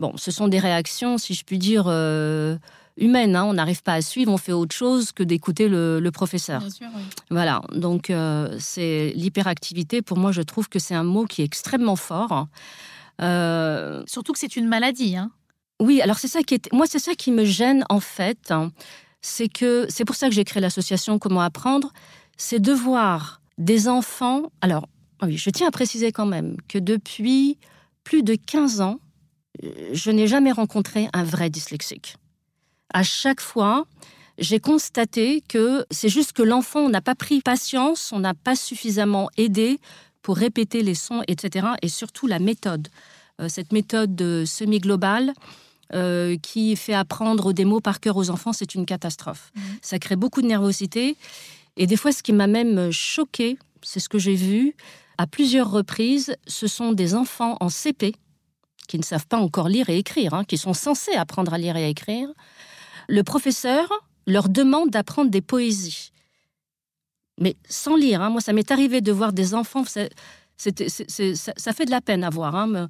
Bon, 0.00 0.12
ce 0.16 0.30
sont 0.30 0.48
des 0.48 0.58
réactions, 0.58 1.18
si 1.18 1.34
je 1.34 1.44
puis 1.44 1.58
dire, 1.58 1.84
euh, 1.86 2.56
humaines. 2.96 3.36
hein. 3.36 3.44
On 3.44 3.52
n'arrive 3.52 3.82
pas 3.82 3.92
à 3.92 4.00
suivre, 4.02 4.32
on 4.32 4.38
fait 4.38 4.52
autre 4.52 4.74
chose 4.74 5.12
que 5.12 5.22
d'écouter 5.22 5.68
le, 5.68 6.00
le 6.00 6.10
professeur. 6.10 6.62
sûr, 6.70 6.86
Voilà, 7.30 7.60
donc 7.74 8.08
euh, 8.08 8.56
c'est 8.58 9.12
l'hyperactivité. 9.14 10.00
Pour 10.00 10.16
moi, 10.16 10.32
je 10.32 10.40
trouve 10.40 10.70
que 10.70 10.78
c'est 10.78 10.94
un 10.94 11.04
mot 11.04 11.26
qui 11.26 11.42
est 11.42 11.44
extrêmement 11.44 11.96
fort. 11.96 12.48
Euh, 13.20 14.02
Surtout 14.06 14.32
que 14.32 14.38
c'est 14.38 14.56
une 14.56 14.66
maladie. 14.66 15.16
Hein. 15.16 15.30
oui, 15.80 16.00
alors 16.00 16.18
c'est 16.18 16.28
ça 16.28 16.42
qui 16.42 16.54
est, 16.54 16.72
moi 16.72 16.86
c'est 16.86 16.98
ça 16.98 17.14
qui 17.14 17.30
me 17.30 17.44
gêne 17.44 17.84
en 17.90 18.00
fait, 18.00 18.50
hein. 18.50 18.70
c'est 19.20 19.48
que 19.48 19.86
c'est 19.90 20.04
pour 20.06 20.16
ça 20.16 20.28
que 20.28 20.34
j'ai 20.34 20.44
créé 20.44 20.60
l'association 20.62 21.18
Comment 21.18 21.42
apprendre, 21.42 21.92
c'est 22.38 22.60
de 22.60 22.72
voir 22.72 23.42
des 23.58 23.88
enfants. 23.88 24.44
Alors 24.62 24.88
oui, 25.22 25.36
je 25.36 25.50
tiens 25.50 25.68
à 25.68 25.70
préciser 25.70 26.12
quand 26.12 26.24
même 26.26 26.56
que 26.68 26.78
depuis 26.78 27.58
plus 28.04 28.22
de 28.22 28.34
15 28.34 28.80
ans, 28.80 28.98
je 29.92 30.10
n'ai 30.10 30.26
jamais 30.26 30.52
rencontré 30.52 31.08
un 31.12 31.24
vrai 31.24 31.50
dyslexique. 31.50 32.16
À 32.92 33.02
chaque 33.02 33.40
fois, 33.40 33.86
j'ai 34.38 34.58
constaté 34.58 35.42
que 35.46 35.84
c'est 35.90 36.08
juste 36.08 36.32
que 36.32 36.42
l'enfant 36.42 36.88
n'a 36.88 37.00
pas 37.00 37.14
pris 37.14 37.40
patience, 37.40 38.10
on 38.12 38.20
n'a 38.20 38.34
pas 38.34 38.56
suffisamment 38.56 39.28
aidé 39.36 39.78
pour 40.22 40.36
répéter 40.36 40.82
les 40.82 40.94
sons, 40.94 41.22
etc. 41.28 41.68
Et 41.82 41.88
surtout 41.88 42.26
la 42.26 42.38
méthode. 42.38 42.88
Euh, 43.40 43.48
cette 43.48 43.72
méthode 43.72 44.14
de 44.14 44.44
semi-globale 44.46 45.32
euh, 45.94 46.36
qui 46.42 46.76
fait 46.76 46.94
apprendre 46.94 47.52
des 47.52 47.64
mots 47.64 47.80
par 47.80 48.00
cœur 48.00 48.16
aux 48.16 48.30
enfants, 48.30 48.52
c'est 48.52 48.74
une 48.74 48.86
catastrophe. 48.86 49.50
Mhm. 49.54 49.62
Ça 49.82 49.98
crée 49.98 50.16
beaucoup 50.16 50.42
de 50.42 50.46
nervosité. 50.46 51.16
Et 51.76 51.86
des 51.86 51.96
fois, 51.96 52.12
ce 52.12 52.22
qui 52.22 52.32
m'a 52.32 52.46
même 52.46 52.90
choqué, 52.90 53.58
c'est 53.82 54.00
ce 54.00 54.08
que 54.08 54.18
j'ai 54.18 54.34
vu 54.34 54.74
à 55.18 55.26
plusieurs 55.26 55.70
reprises, 55.70 56.34
ce 56.46 56.66
sont 56.66 56.92
des 56.92 57.14
enfants 57.14 57.58
en 57.60 57.68
CP 57.68 58.14
qui 58.90 58.98
ne 58.98 59.04
savent 59.04 59.28
pas 59.28 59.38
encore 59.38 59.68
lire 59.68 59.88
et 59.88 59.98
écrire, 59.98 60.34
hein, 60.34 60.44
qui 60.44 60.58
sont 60.58 60.74
censés 60.74 61.14
apprendre 61.14 61.54
à 61.54 61.58
lire 61.58 61.76
et 61.76 61.84
à 61.84 61.86
écrire. 61.86 62.28
Le 63.08 63.22
professeur 63.22 63.88
leur 64.26 64.48
demande 64.48 64.90
d'apprendre 64.90 65.30
des 65.30 65.40
poésies. 65.40 66.10
Mais 67.38 67.54
sans 67.68 67.94
lire, 67.94 68.20
hein. 68.20 68.30
moi 68.30 68.40
ça 68.40 68.52
m'est 68.52 68.72
arrivé 68.72 69.00
de 69.00 69.12
voir 69.12 69.32
des 69.32 69.54
enfants, 69.54 69.84
ça, 69.84 70.08
fait 70.58 71.84
de 71.84 71.90
la 71.92 72.00
peine 72.00 72.24
à 72.24 72.30
voir. 72.30 72.56
hein, 72.56 72.88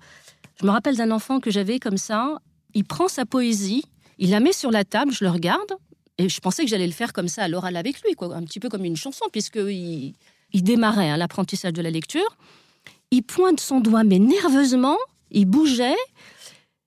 Je 0.59 0.65
me 0.65 0.71
rappelle 0.71 0.97
d'un 0.97 1.11
enfant 1.11 1.39
que 1.39 1.51
j'avais 1.51 1.79
comme 1.79 1.99
ça, 1.99 2.41
il 2.73 2.85
prend 2.85 3.09
sa 3.09 3.27
poésie, 3.27 3.85
il 4.17 4.31
la 4.31 4.41
met 4.41 4.55
sur 4.55 4.71
la 4.71 4.85
table, 4.85 5.13
je 5.13 5.23
le 5.23 5.31
regarde, 5.31 5.77
et 6.17 6.31
je 6.31 6.41
pensais 6.41 6.65
que 6.65 6.71
j'allais 6.71 6.87
le 6.87 6.95
faire 6.95 7.13
comme 7.13 7.29
ça 7.29 7.43
à 7.43 7.49
l'oral 7.49 7.77
avec 7.77 8.01
lui, 8.01 8.15
quoi, 8.15 8.35
un 8.35 8.45
petit 8.45 8.59
peu 8.59 8.71
comme 8.71 8.87
une 8.87 8.97
chanson, 8.97 9.27
puisqu'il 9.31 10.15
il 10.55 10.63
démarrait 10.65 11.11
hein, 11.11 11.19
l'apprentissage 11.19 11.75
de 11.75 11.83
la 11.83 11.91
lecture. 11.91 12.39
Il 13.11 13.23
pointe 13.23 13.61
son 13.61 13.81
doigt, 13.81 14.03
mais 14.05 14.19
nerveusement, 14.19 14.97
il 15.31 15.47
bougeait, 15.47 15.97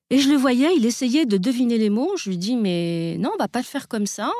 et 0.10 0.20
je 0.20 0.30
le 0.30 0.36
voyais, 0.36 0.76
il 0.76 0.86
essayait 0.86 1.26
de 1.26 1.38
deviner 1.38 1.78
les 1.78 1.90
mots. 1.90 2.16
Je 2.18 2.30
lui 2.30 2.38
dis, 2.38 2.56
mais 2.56 3.18
non, 3.20 3.32
on 3.34 3.38
va 3.38 3.48
pas 3.48 3.60
le 3.60 3.66
faire 3.66 3.88
comme 3.88 4.06
ça. 4.06 4.32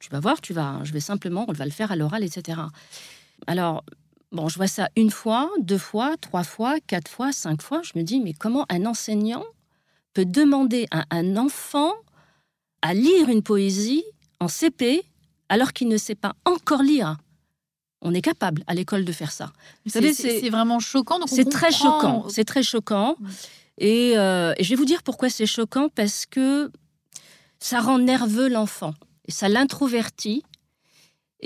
Tu 0.00 0.10
vas 0.10 0.18
voir, 0.18 0.40
tu 0.40 0.52
vas, 0.52 0.80
je 0.82 0.92
vais 0.92 1.00
simplement, 1.00 1.44
on 1.48 1.52
va 1.52 1.64
le 1.64 1.70
faire 1.70 1.92
à 1.92 1.96
l'oral, 1.96 2.24
etc. 2.24 2.60
Alors, 3.46 3.84
bon, 4.32 4.48
je 4.48 4.56
vois 4.56 4.66
ça 4.66 4.88
une 4.96 5.10
fois, 5.10 5.50
deux 5.60 5.78
fois, 5.78 6.16
trois 6.20 6.42
fois, 6.42 6.80
quatre 6.80 7.08
fois, 7.08 7.32
cinq 7.32 7.62
fois. 7.62 7.80
Je 7.82 7.92
me 7.96 8.02
dis, 8.02 8.20
mais 8.20 8.32
comment 8.32 8.66
un 8.68 8.86
enseignant 8.86 9.44
peut 10.14 10.24
demander 10.24 10.86
à 10.90 11.04
un 11.10 11.36
enfant 11.36 11.92
à 12.82 12.92
lire 12.92 13.28
une 13.28 13.42
poésie 13.42 14.04
en 14.40 14.48
CP 14.48 15.04
alors 15.48 15.72
qu'il 15.72 15.88
ne 15.88 15.96
sait 15.96 16.16
pas 16.16 16.34
encore 16.44 16.82
lire? 16.82 17.16
On 18.04 18.14
est 18.14 18.20
capable 18.20 18.62
à 18.66 18.74
l'école 18.74 19.04
de 19.04 19.12
faire 19.12 19.32
ça. 19.32 19.52
C'est 19.86 20.50
vraiment 20.50 20.78
choquant. 20.78 21.18
on 21.22 21.26
C'est 21.26 21.48
très 21.48 21.72
choquant. 21.72 22.26
C'est 22.28 22.44
très 22.44 22.62
choquant. 22.62 23.16
Et, 23.78 24.12
euh, 24.16 24.52
et 24.56 24.62
je 24.62 24.70
vais 24.70 24.76
vous 24.76 24.84
dire 24.84 25.02
pourquoi 25.02 25.28
c'est 25.28 25.46
choquant 25.46 25.88
parce 25.88 26.26
que 26.26 26.70
ça 27.58 27.80
rend 27.80 27.98
nerveux 27.98 28.48
l'enfant 28.48 28.94
et 29.26 29.32
ça 29.32 29.48
l'introvertit. 29.48 30.44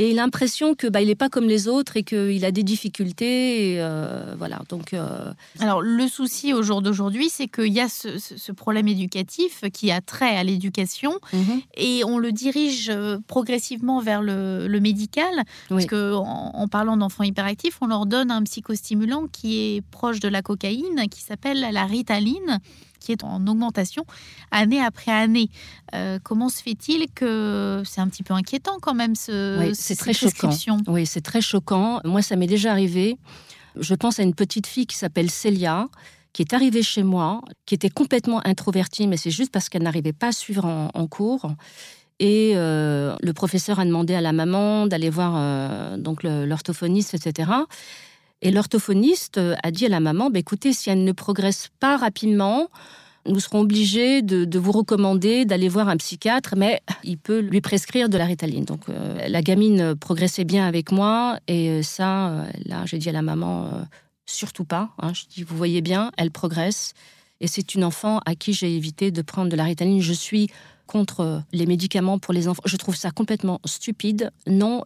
Et 0.01 0.15
l'impression 0.15 0.77
que 0.77 0.87
bah, 0.87 1.01
il 1.03 1.09
n'est 1.09 1.17
pas 1.17 1.29
comme 1.29 1.47
les 1.49 1.67
autres 1.67 1.97
et 1.97 2.05
qu'il 2.05 2.45
a 2.45 2.53
des 2.53 2.63
difficultés. 2.63 3.73
et, 3.75 3.81
euh, 3.83 4.35
voilà. 4.39 4.61
Donc 4.69 4.95
euh, 4.95 5.33
Alors, 5.59 5.83
le 5.83 6.07
souci 6.07 6.55
au 6.55 6.63
jour 6.63 6.83
d'aujourd'hui, 6.83 7.29
c'est 7.29 7.49
qu'il 7.49 7.73
y 7.73 7.81
a 7.81 7.89
ce, 7.89 8.53
problème 8.53 8.87
éducatif 8.87 9.65
qui 9.73 9.91
a 9.91 10.01
trait 10.01 10.37
à 10.37 10.45
l'éducation 10.45 11.19
et 11.77 12.03
on 12.05 12.19
le 12.19 12.31
dirige 12.31 12.91
euh, 12.91 13.19
progressivement 13.27 14.01
vers 14.01 14.23
le, 14.23 14.69
le 14.69 14.81
médical. 14.81 15.35
Parce 15.69 15.83
Oui. 15.83 15.87
que 15.89 16.15
en, 16.15 16.53
en 16.55 16.69
parlant 16.69 16.97
d'enfants 16.97 17.25
hyperactifs, 17.25 17.79
on 17.81 17.89
leur 17.89 18.07
donne 18.07 18.31
un 18.31 18.45
psychostimulant 18.45 19.27
qui 19.27 19.59
est 19.59 19.81
proche 19.91 20.21
de 20.21 20.29
la 20.29 20.43
cocaïne, 20.43 21.09
qui 21.11 21.23
s'appelle 21.23 21.67
la 21.73 21.85
ritaline, 21.87 22.61
qui 22.99 23.13
est 23.13 23.25
en 23.25 23.47
augmentation 23.47 24.05
année 24.51 24.81
après 24.81 25.13
année. 25.13 25.51
Euh, 25.95 26.19
comment 26.23 26.49
se 26.49 26.63
fait-il 26.63 27.07
que 27.15 27.83
c'est 27.85 28.01
un 28.01 28.09
petit 28.09 28.23
peu 28.23 28.35
inquiétant 28.35 28.79
quand 28.81 28.95
même 28.95 29.15
ce, 29.15 29.59
Oui, 29.59 29.75
c'est 29.75 29.95
ces 29.95 29.97
très 29.97 30.13
choquant. 30.13 30.51
Oui, 30.87 31.07
c'est 31.07 31.21
très 31.21 31.41
choquant. 31.41 32.01
Moi, 32.05 32.23
ça 32.23 32.37
m'est 32.37 32.47
déjà 32.47 32.73
arrivé. 32.73 33.19
Je 33.77 33.95
pense 33.95 34.19
à 34.19 34.23
une 34.23 34.35
petite 34.35 34.67
fille 34.67 34.87
qui 34.87 34.97
s'appelle 34.97 35.31
Célia, 35.31 35.89
qui 36.33 36.43
est 36.43 36.53
arrivée 36.53 36.83
chez 36.83 37.03
moi, 37.03 37.43
qui 37.67 37.75
était 37.75 37.91
complètement 37.91 38.45
introvertie, 38.47 39.07
mais 39.07 39.17
c'est 39.17 39.31
juste 39.31 39.53
parce 39.53 39.69
qu'elle 39.69 39.83
n'arrivait 39.83 40.13
pas 40.13 40.29
à 40.29 40.33
suivre 40.33 40.65
en, 40.65 40.91
en 40.95 41.07
cours. 41.07 41.51
Et 42.21 42.53
euh, 42.57 43.15
le 43.23 43.33
professeur 43.33 43.79
a 43.79 43.85
demandé 43.85 44.15
à 44.15 44.21
la 44.21 44.33
maman 44.33 44.87
d'aller 44.87 45.11
voir 45.11 45.35
euh, 45.37 45.97
donc 45.97 46.23
l'orthophoniste, 46.25 47.15
etc. 47.15 47.51
Et 48.43 48.51
l'orthophoniste 48.51 49.39
euh, 49.39 49.55
a 49.63 49.71
dit 49.71 49.87
à 49.87 49.89
la 49.89 50.01
maman, 50.01 50.31
bah, 50.31 50.39
écoutez, 50.39 50.73
si 50.73 50.91
elle 50.91 51.05
ne 51.05 51.13
progresse 51.13 51.69
pas 51.81 51.97
rapidement, 51.97 52.69
nous 53.27 53.41
serons 53.41 53.61
obligés 53.61 54.23
de, 54.23 54.59
vous 54.59 54.73
recommander 54.73 55.45
d'aller 55.45 55.69
voir 55.69 55.89
un 55.89 55.97
psychiatre, 55.97 56.55
mais 56.57 56.81
il 57.05 57.19
peut 57.19 57.41
lui 57.41 57.61
prescrire 57.61 58.09
de 58.09 58.17
la 58.17 58.25
ritaline. 58.25 58.65
Donc 58.65 58.89
euh, 58.89 59.27
la 59.29 59.43
gamine 59.43 59.95
progressait 59.97 60.45
bien 60.45 60.67
avec 60.67 60.93
moi, 60.93 61.39
et 61.49 61.71
euh, 61.71 61.83
ça, 61.83 62.47
là, 62.65 62.85
j'ai 62.87 62.99
dit 62.99 63.09
à 63.09 63.13
la 63.13 63.23
maman, 63.23 63.71
surtout 64.25 64.65
pas. 64.65 64.91
hein. 64.99 65.13
je 65.15 65.25
dis, 65.29 65.43
vous 65.43 65.57
voyez 65.57 65.81
bien, 65.81 66.13
elle 66.17 66.31
progresse, 66.31 66.95
et 67.41 67.47
c'est 67.49 67.75
une 67.75 67.85
enfant 67.85 68.21
à 68.25 68.35
qui 68.35 68.53
j'ai 68.53 68.75
évité 68.75 69.11
de 69.11 69.23
prendre 69.23 69.51
de 69.51 69.57
la 69.57 69.65
ritaline. 69.65 70.01
Je 70.01 70.13
suis 70.13 70.49
contre 70.89 71.43
les 71.53 71.67
médicaments 71.67 72.19
pour 72.19 72.35
les 72.35 72.49
enfants. 72.49 72.63
Je 72.65 72.77
trouve 72.77 72.97
ça 72.97 73.13
complètement 73.13 73.61
stupide. 73.65 74.33
Non, 74.49 74.83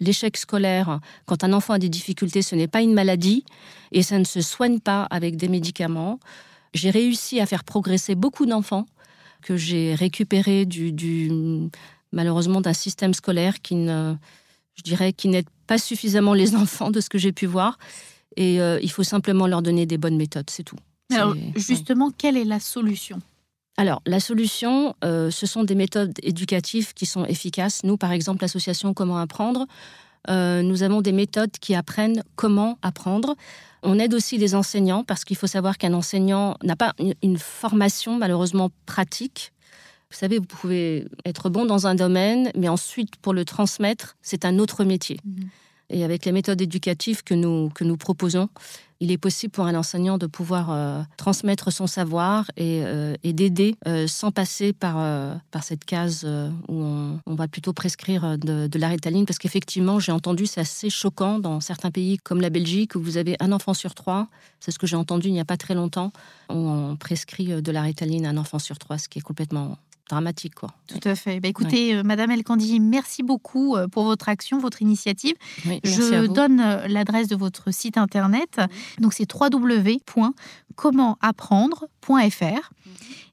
l'échec 0.00 0.38
scolaire, 0.38 1.00
quand 1.26 1.44
un 1.44 1.52
enfant 1.52 1.74
a 1.74 1.78
des 1.78 1.90
difficultés, 1.90 2.40
ce 2.40 2.54
n'est 2.54 2.68
pas 2.68 2.80
une 2.80 2.94
maladie 2.94 3.44
et 3.90 4.02
ça 4.02 4.18
ne 4.18 4.24
se 4.24 4.40
soigne 4.40 4.80
pas 4.80 5.02
avec 5.10 5.36
des 5.36 5.48
médicaments. 5.48 6.18
J'ai 6.72 6.88
réussi 6.90 7.40
à 7.40 7.46
faire 7.46 7.64
progresser 7.64 8.14
beaucoup 8.14 8.46
d'enfants 8.46 8.86
que 9.42 9.56
j'ai 9.58 9.94
récupérés 9.94 10.64
du, 10.64 10.92
du- 10.92 11.68
malheureusement 12.12 12.60
d'un 12.62 12.72
système 12.72 13.12
scolaire 13.12 13.60
qui 13.60 13.74
ne, 13.74 14.14
je 14.76 14.82
dirais, 14.82 15.12
qui 15.12 15.28
n'aide 15.28 15.48
pas 15.66 15.76
suffisamment 15.78 16.32
les 16.32 16.54
enfants 16.62 16.90
de 16.90 17.00
ce 17.00 17.10
que 17.10 17.18
j'ai 17.18 17.32
pu 17.32 17.46
voir. 17.46 17.78
Et 18.36 18.60
euh, 18.62 18.78
il 18.82 18.90
faut 18.90 19.02
simplement 19.02 19.46
leur 19.46 19.60
donner 19.60 19.84
des 19.84 19.98
bonnes 19.98 20.16
méthodes, 20.16 20.48
c'est 20.48 20.62
tout. 20.62 20.76
Alors, 21.12 21.34
justement, 21.56 22.10
quelle 22.16 22.38
est 22.38 22.44
la 22.44 22.58
solution? 22.60 23.20
Alors, 23.82 24.00
la 24.06 24.20
solution, 24.20 24.94
euh, 25.02 25.32
ce 25.32 25.44
sont 25.44 25.64
des 25.64 25.74
méthodes 25.74 26.12
éducatives 26.22 26.94
qui 26.94 27.04
sont 27.04 27.24
efficaces. 27.24 27.82
Nous, 27.82 27.96
par 27.96 28.12
exemple, 28.12 28.42
l'association 28.42 28.94
Comment 28.94 29.18
apprendre, 29.18 29.66
euh, 30.30 30.62
nous 30.62 30.84
avons 30.84 31.00
des 31.00 31.10
méthodes 31.10 31.50
qui 31.60 31.74
apprennent 31.74 32.22
comment 32.36 32.78
apprendre. 32.82 33.34
On 33.82 33.98
aide 33.98 34.14
aussi 34.14 34.38
les 34.38 34.54
enseignants 34.54 35.02
parce 35.02 35.24
qu'il 35.24 35.36
faut 35.36 35.48
savoir 35.48 35.78
qu'un 35.78 35.94
enseignant 35.94 36.56
n'a 36.62 36.76
pas 36.76 36.94
une, 37.22 37.38
formation 37.38 38.18
malheureusement 38.18 38.70
pratique. 38.86 39.52
Vous 40.12 40.16
savez, 40.16 40.38
vous 40.38 40.46
pouvez 40.46 41.08
être 41.24 41.50
bon 41.50 41.64
dans 41.64 41.88
un 41.88 41.96
domaine, 41.96 42.52
mais 42.56 42.68
ensuite, 42.68 43.16
pour 43.16 43.34
le 43.34 43.44
transmettre, 43.44 44.14
c'est 44.22 44.44
un 44.44 44.60
autre 44.60 44.84
métier. 44.84 45.18
Mhm. 45.24 45.48
Et 45.90 46.04
avec 46.04 46.24
les 46.24 46.30
méthodes 46.30 46.60
éducatives 46.60 47.24
que 47.24 47.34
nous, 47.34 47.68
que 47.70 47.82
nous 47.82 47.96
proposons, 47.96 48.48
il 49.02 49.10
est 49.10 49.18
possible 49.18 49.50
pour 49.50 49.66
un 49.66 49.74
enseignant 49.74 50.16
de 50.16 50.28
pouvoir 50.28 50.70
euh, 50.70 51.02
transmettre 51.16 51.72
son 51.72 51.88
savoir 51.88 52.48
et, 52.56 52.82
euh, 52.84 53.16
d'aider 53.24 53.74
euh, 53.88 54.06
sans 54.06 54.30
passer 54.30 54.72
par, 54.72 54.96
cette 55.60 55.84
case 55.84 56.24
où 56.68 56.74
on, 56.74 57.34
va 57.34 57.48
plutôt 57.48 57.72
prescrire 57.72 58.38
de, 58.38 58.68
de 58.68 58.78
la 58.78 58.88
rétaline. 58.88 59.26
Parce 59.26 59.38
qu'effectivement, 59.38 59.98
j'ai 59.98 60.12
entendu, 60.12 60.46
c'est 60.46 60.60
assez 60.60 60.88
choquant 60.88 61.40
dans 61.40 61.60
certains 61.60 61.90
pays 61.90 62.18
comme 62.18 62.40
la 62.40 62.50
Belgique 62.50 62.94
où 62.94 63.00
vous 63.00 63.16
avez 63.16 63.36
un 63.40 63.50
enfant 63.50 63.74
sur 63.74 63.94
trois. 63.94 64.28
C'est 64.60 64.70
ce 64.70 64.78
que 64.78 64.86
j'ai 64.86 64.96
entendu 64.96 65.28
il 65.28 65.32
n'y 65.32 65.40
a 65.40 65.44
pas 65.44 65.56
très 65.56 65.74
longtemps, 65.74 66.12
où 66.48 66.54
on 66.54 66.96
prescrit 66.96 67.60
de 67.60 67.72
la 67.72 67.82
rétaline 67.82 68.24
à 68.26 68.30
un 68.30 68.36
enfant 68.36 68.60
sur 68.60 68.78
trois, 68.78 68.98
ce 68.98 69.08
qui 69.08 69.18
est 69.18 69.22
complètement 69.22 69.78
dramatique. 70.12 70.54
Quoi. 70.54 70.68
Tout 70.86 71.08
à 71.08 71.14
fait. 71.14 71.40
Bah, 71.40 71.48
écoutez, 71.48 71.94
euh, 71.94 72.02
Madame 72.02 72.30
Elkandi, 72.30 72.80
merci 72.80 73.22
beaucoup 73.22 73.76
euh, 73.76 73.88
pour 73.88 74.04
votre 74.04 74.28
action, 74.28 74.58
votre 74.58 74.82
initiative. 74.82 75.34
Je 75.64 76.26
donne 76.26 76.60
euh, 76.60 76.86
l'adresse 76.86 77.28
de 77.28 77.36
votre 77.36 77.72
site 77.72 77.96
internet. 77.96 78.60
Donc 78.98 79.14
c'est 79.14 79.26
www.commentapprendre.fr. 80.72 82.70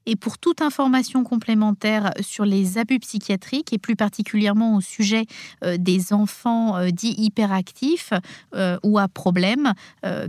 Et 0.06 0.16
pour 0.16 0.38
toute 0.38 0.62
information 0.62 1.24
complémentaire 1.24 2.12
sur 2.20 2.46
les 2.46 2.78
abus 2.78 3.00
psychiatriques 3.00 3.72
et 3.72 3.78
plus 3.78 3.96
particulièrement 3.96 4.76
au 4.76 4.80
sujet 4.80 5.26
euh, 5.62 5.76
des 5.76 6.12
enfants 6.12 6.76
euh, 6.76 6.90
dits 6.90 7.14
hyperactifs 7.18 8.12
euh, 8.54 8.78
ou 8.82 8.98
à 8.98 9.08
problème 9.08 9.74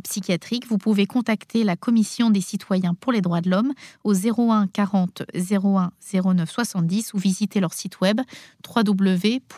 psychiatrique, 0.03 0.68
vous 0.68 0.78
pouvez 0.78 1.05
contacter 1.05 1.64
la 1.64 1.76
Commission 1.76 2.30
des 2.30 2.41
citoyens 2.41 2.93
pour 2.93 3.12
les 3.12 3.22
droits 3.22 3.41
de 3.41 3.49
l'homme 3.49 3.74
au 4.03 4.14
01 4.14 4.68
40 4.68 5.24
01 5.34 5.91
09 6.14 6.51
70 6.51 7.14
ou 7.14 7.18
visiter 7.18 7.59
leur 7.59 7.74
site 7.74 8.01
web 8.01 8.22
www.ccdh.fr. 8.68 9.51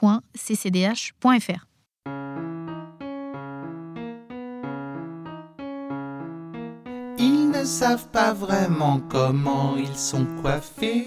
savent 7.66 8.08
pas 8.08 8.34
vraiment 8.34 9.00
comment 9.10 9.76
ils 9.78 9.96
sont 9.96 10.26
coiffés. 10.42 11.06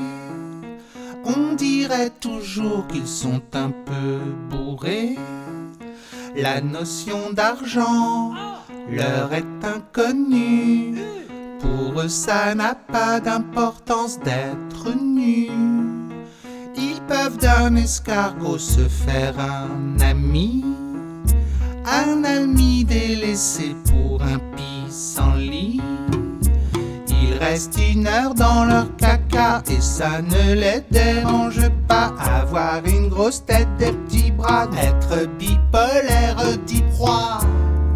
On 1.25 1.55
dirait 1.55 2.11
toujours 2.21 2.87
qu'ils 2.87 3.07
sont 3.07 3.43
un 3.53 3.71
peu 3.71 4.19
bourrés. 4.49 5.17
La 6.37 6.61
notion 6.61 7.31
d'argent 7.33 8.33
leur 8.91 9.33
est 9.33 9.65
inconnue. 9.65 10.95
Pour 11.61 12.01
eux, 12.01 12.09
ça 12.09 12.55
n'a 12.55 12.75
pas 12.75 13.21
d'importance 13.21 14.19
d'être 14.21 14.95
nus. 14.95 15.51
Ils 16.77 17.01
peuvent 17.09 17.39
d'un 17.39 17.75
escargot 17.77 18.59
se 18.59 18.87
faire 18.89 19.35
un 19.41 19.99
ami. 20.01 20.65
Un 21.87 22.25
ami 22.25 22.85
délaissé 22.85 23.75
pour 23.89 24.23
un 24.23 24.39
pissenlit 24.57 25.81
reste 27.39 27.79
une 27.93 28.07
heure 28.07 28.35
dans 28.35 28.65
leur 28.65 28.95
caca 28.97 29.63
et 29.71 29.81
ça 29.81 30.21
ne 30.23 30.55
les 30.55 30.83
dérange 30.91 31.69
pas. 31.89 32.13
Avoir 32.19 32.85
une 32.85 33.09
grosse 33.09 33.45
tête, 33.45 33.69
des 33.79 33.93
petits 33.93 34.31
bras, 34.31 34.67
être 34.81 35.29
bipolaire, 35.39 36.37
d'y 36.67 36.83
proie. 36.95 37.39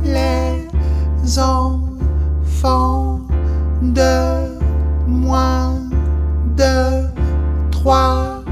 Les 0.05 1.39
enfants 1.39 3.21
de 3.83 4.57
moins 5.07 5.79
de 6.57 7.05
trois 7.71 8.43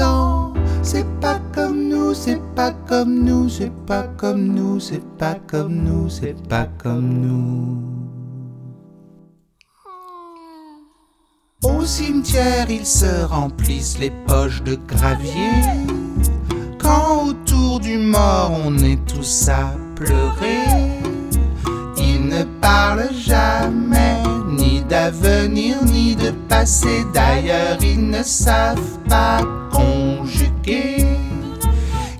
ans, 0.00 0.52
c'est 0.82 1.06
pas 1.20 1.40
comme 1.54 1.88
nous, 1.88 2.14
c'est 2.14 2.40
pas 2.54 2.72
comme 2.86 3.24
nous, 3.24 3.48
c'est 3.48 3.72
pas 3.86 4.04
comme 4.16 4.48
nous, 4.48 4.80
c'est 4.80 5.04
pas 5.18 5.36
comme 5.46 5.74
nous, 5.74 6.08
c'est 6.08 6.36
pas 6.48 6.66
comme 6.78 7.20
nous. 7.20 8.01
Au 11.62 11.84
cimetière, 11.84 12.68
ils 12.68 12.86
se 12.86 13.24
remplissent 13.24 13.98
les 13.98 14.10
poches 14.10 14.62
de 14.64 14.74
gravier. 14.74 15.52
Quand 16.78 17.28
autour 17.28 17.78
du 17.78 17.98
mort, 17.98 18.50
on 18.64 18.76
est 18.78 18.98
tous 19.06 19.48
à 19.48 19.72
pleurer. 19.94 20.66
Ils 21.96 22.26
ne 22.26 22.42
parlent 22.60 23.12
jamais 23.14 24.16
ni 24.48 24.80
d'avenir 24.82 25.84
ni 25.84 26.16
de 26.16 26.32
passé. 26.48 27.04
D'ailleurs, 27.14 27.78
ils 27.80 28.10
ne 28.10 28.24
savent 28.24 28.98
pas 29.08 29.40
conjuguer. 29.70 31.06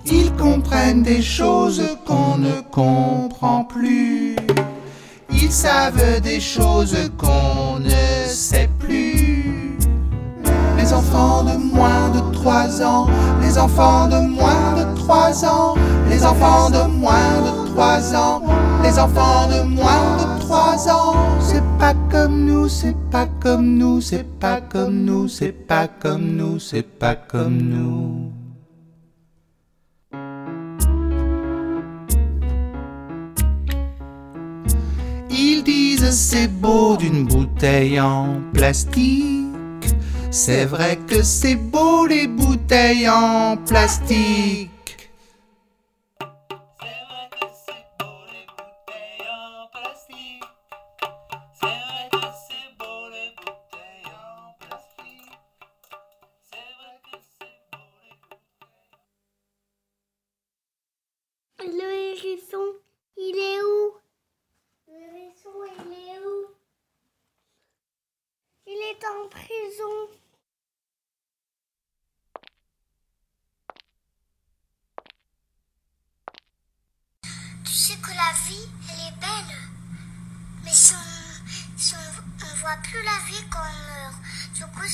Ils 0.06 0.32
comprennent 0.34 1.02
des 1.02 1.22
choses 1.22 1.82
qu'on 2.06 2.38
ne 2.38 2.60
comprend 2.70 3.64
plus. 3.64 4.36
Ils 5.32 5.50
savent 5.50 6.20
des 6.20 6.38
choses 6.38 6.96
qu'on 7.18 7.80
ne 7.80 8.28
sait. 8.28 8.71
Les 10.92 10.98
enfants 10.98 11.42
de 11.42 11.56
moins 11.56 12.10
de 12.10 12.20
3 12.34 12.82
ans, 12.82 13.06
les 13.40 13.56
enfants 13.56 14.08
de 14.08 14.18
moins 14.28 14.74
de 14.76 14.94
3 14.94 15.42
ans, 15.46 15.74
les 16.10 16.22
enfants 16.22 16.68
de 16.68 16.86
moins 16.86 17.40
de 17.46 17.66
3 17.72 18.14
ans, 18.14 18.42
les 18.82 18.98
enfants 18.98 19.48
de 19.48 19.62
moins 19.62 20.18
de 20.18 20.40
3 20.40 20.90
ans. 20.90 21.14
C'est 21.40 21.64
pas 21.78 21.94
comme 22.10 22.44
nous, 22.44 22.68
c'est 22.68 22.94
pas 23.10 23.26
comme 23.40 23.78
nous, 23.78 24.02
c'est 24.02 24.38
pas 24.38 24.60
comme 24.60 25.04
nous, 25.06 25.28
c'est 25.28 25.52
pas 25.52 25.88
comme 25.88 26.36
nous, 26.36 26.58
c'est 26.58 26.82
pas 26.82 27.14
comme 27.14 27.56
nous. 27.56 28.30
Ils 35.30 35.62
disent 35.64 36.10
c'est 36.10 36.48
beau 36.48 36.98
d'une 36.98 37.24
bouteille 37.24 37.98
en 37.98 38.42
plastique. 38.52 39.51
C'est 40.34 40.64
vrai 40.64 40.98
que 41.06 41.22
c'est 41.22 41.56
beau 41.56 42.06
les 42.06 42.26
bouteilles 42.26 43.06
en 43.06 43.58
plastique. 43.58 44.71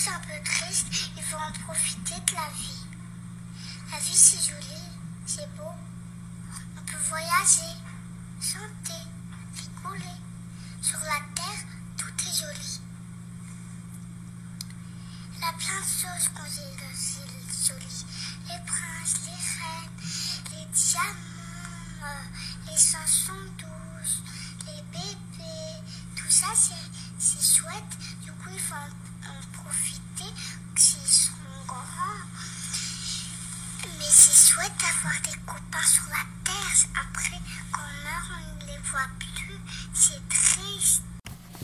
tous 0.09 0.14
un 0.14 0.20
peu 0.20 0.44
triste, 0.44 0.86
il 1.16 1.22
faut 1.22 1.36
en 1.36 1.52
profiter 1.64 2.14
de 2.26 2.34
la 2.34 2.48
vie. 2.50 2.86
La 3.90 3.98
vie, 3.98 4.14
c'est 4.14 4.50
joli, 4.50 4.82
c'est 5.26 5.48
beau. 5.56 5.72
On 6.76 6.82
peut 6.82 6.98
voyager, 7.09 7.74
chanter, 8.40 9.04
rigoler. 9.56 10.16
Sur 10.80 10.98
la 11.00 11.20
terre, 11.34 11.64
tout 11.96 12.12
est 12.26 12.40
joli. 12.40 12.80
Il 15.34 15.40
y 15.40 15.44
a 15.44 15.52
plein 15.52 15.80
de 15.80 15.86
choses 15.86 16.28
qu'on 16.34 16.44
dit 16.44 16.59
jolies. 17.66 18.04
Les 18.46 18.61
princes, 18.64 19.16
les 19.26 19.32
reines, 19.61 19.90
les 20.52 20.66
diamants, 20.72 22.28
les 22.66 22.78
chansons 22.78 23.32
douces, 23.59 24.22
les 24.66 24.82
bébés. 24.92 25.82
Tout 26.16 26.30
ça, 26.30 26.48
c'est 27.18 27.61
chouette. 27.61 27.98
Du 28.22 28.32
coup, 28.32 28.50
il 28.52 28.61
faut 28.61 28.74
en 28.74 29.07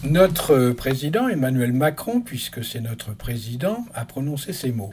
notre 0.03 0.71
président 0.71 1.29
Emmanuel 1.29 1.73
Macron, 1.73 2.21
puisque 2.21 2.63
c'est 2.63 2.81
notre 2.81 3.15
président, 3.15 3.87
a 3.95 4.05
prononcé 4.05 4.53
ces 4.53 4.71
mots. 4.71 4.93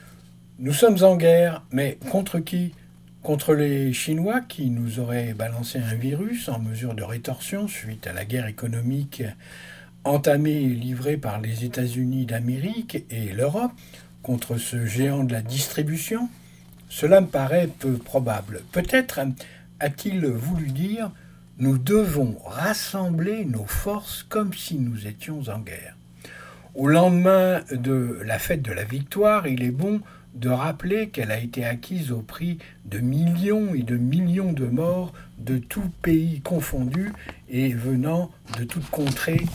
Nous 0.58 0.74
sommes 0.74 1.04
en 1.04 1.18
guerre, 1.18 1.64
mais 1.72 2.00
contre 2.10 2.40
qui? 2.40 2.74
Contre 3.22 3.54
les 3.54 3.94
Chinois 3.94 4.42
qui 4.42 4.70
nous 4.70 5.00
auraient 5.00 5.34
balancé 5.34 5.80
un 5.80 5.96
virus 5.96 6.48
en 6.50 6.60
mesure 6.60 6.96
de 6.96 7.04
rétorsion 7.04 7.68
suite 7.68 8.08
à 8.08 8.14
la 8.14 8.26
guerre 8.26 8.48
économique 8.48 9.22
entamée 10.04 10.62
et 10.62 10.70
livrée 10.70 11.18
par 11.18 11.40
les 11.40 11.64
États-Unis 11.64 12.26
d'Amérique 12.26 13.06
et 13.10 13.34
l'Europe 13.34 13.72
contre 14.24 14.58
ce 14.58 14.86
géant 14.86 15.24
de 15.24 15.34
la 15.34 15.42
distribution 15.42 16.30
Cela 16.90 17.22
me 17.22 17.28
paraît 17.28 17.70
peu 17.80 17.94
probable. 17.94 18.62
Peut-être 18.72 19.20
a-t-il 19.80 20.26
voulu 20.26 20.68
dire 20.68 21.12
nous 21.58 21.78
devons 21.78 22.38
rassembler 22.46 23.46
nos 23.46 23.66
forces 23.66 24.24
comme 24.24 24.54
si 24.54 24.80
nous 24.80 25.06
étions 25.06 25.44
en 25.48 25.60
guerre. 25.60 25.96
Au 26.74 26.88
lendemain 26.88 27.62
de 27.72 28.20
la 28.26 28.40
fête 28.40 28.62
de 28.62 28.72
la 28.72 28.84
victoire, 28.84 29.46
il 29.46 29.62
est 29.62 29.72
bon 29.72 30.02
de 30.34 30.50
rappeler 30.50 31.10
qu'elle 31.10 31.32
a 31.32 31.40
été 31.40 31.66
acquise 31.66 32.12
au 32.12 32.22
prix 32.22 32.58
de 32.86 33.00
millions 33.00 33.76
et 33.76 33.84
de 33.84 33.98
millions 33.98 34.54
de 34.54 34.66
morts 34.66 35.14
de 35.46 35.58
tous 35.58 35.90
pays 36.02 36.42
confondus 36.42 37.12
et 37.50 37.74
venant 37.74 38.32
de 38.58 38.64
toutes 38.64 38.90
contrées 38.90 39.46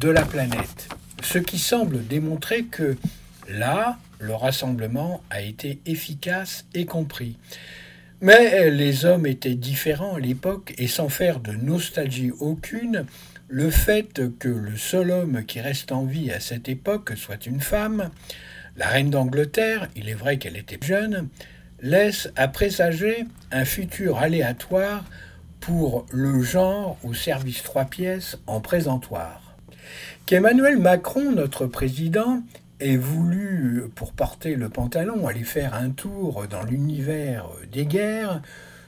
de 0.00 0.08
la 0.08 0.22
planète. 0.22 0.88
Ce 1.22 1.38
qui 1.38 1.58
semble 1.58 2.06
démontrer 2.06 2.64
que 2.64 2.96
là, 3.48 3.98
le 4.18 4.34
rassemblement 4.34 5.22
a 5.30 5.40
été 5.40 5.80
efficace 5.86 6.66
et 6.74 6.86
compris. 6.86 7.36
Mais 8.20 8.70
les 8.70 9.04
hommes 9.04 9.26
étaient 9.26 9.54
différents 9.54 10.16
à 10.16 10.20
l'époque 10.20 10.74
et 10.78 10.86
sans 10.86 11.08
faire 11.08 11.40
de 11.40 11.52
nostalgie 11.52 12.32
aucune, 12.40 13.04
le 13.48 13.70
fait 13.70 14.22
que 14.38 14.48
le 14.48 14.76
seul 14.76 15.10
homme 15.10 15.44
qui 15.44 15.60
reste 15.60 15.92
en 15.92 16.04
vie 16.04 16.30
à 16.30 16.40
cette 16.40 16.68
époque 16.68 17.12
soit 17.16 17.46
une 17.46 17.60
femme, 17.60 18.10
la 18.76 18.88
reine 18.88 19.10
d'Angleterre, 19.10 19.88
il 19.94 20.08
est 20.08 20.14
vrai 20.14 20.38
qu'elle 20.38 20.56
était 20.56 20.78
jeune, 20.84 21.28
laisse 21.80 22.30
à 22.36 22.48
présager 22.48 23.26
un 23.52 23.64
futur 23.64 24.18
aléatoire 24.18 25.04
pour 25.64 26.04
le 26.10 26.42
genre 26.42 26.98
au 27.04 27.14
service 27.14 27.62
trois 27.62 27.86
pièces 27.86 28.36
en 28.46 28.60
présentoir. 28.60 29.40
Qu'Emmanuel 30.26 30.76
Macron, 30.76 31.32
notre 31.32 31.64
président, 31.64 32.42
ait 32.80 32.98
voulu, 32.98 33.84
pour 33.94 34.12
porter 34.12 34.56
le 34.56 34.68
pantalon, 34.68 35.26
aller 35.26 35.42
faire 35.42 35.72
un 35.72 35.88
tour 35.88 36.44
dans 36.50 36.62
l'univers 36.64 37.46
des 37.72 37.86
guerres, 37.86 38.42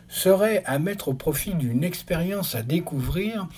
serait 0.09 0.63
à 0.67 0.79
mettre 0.79 1.09
au 1.09 1.15
profit 1.15 1.55
d'une 1.55 1.83
expérience 1.83 2.55
à 2.55 2.63
découvrir 2.63 3.49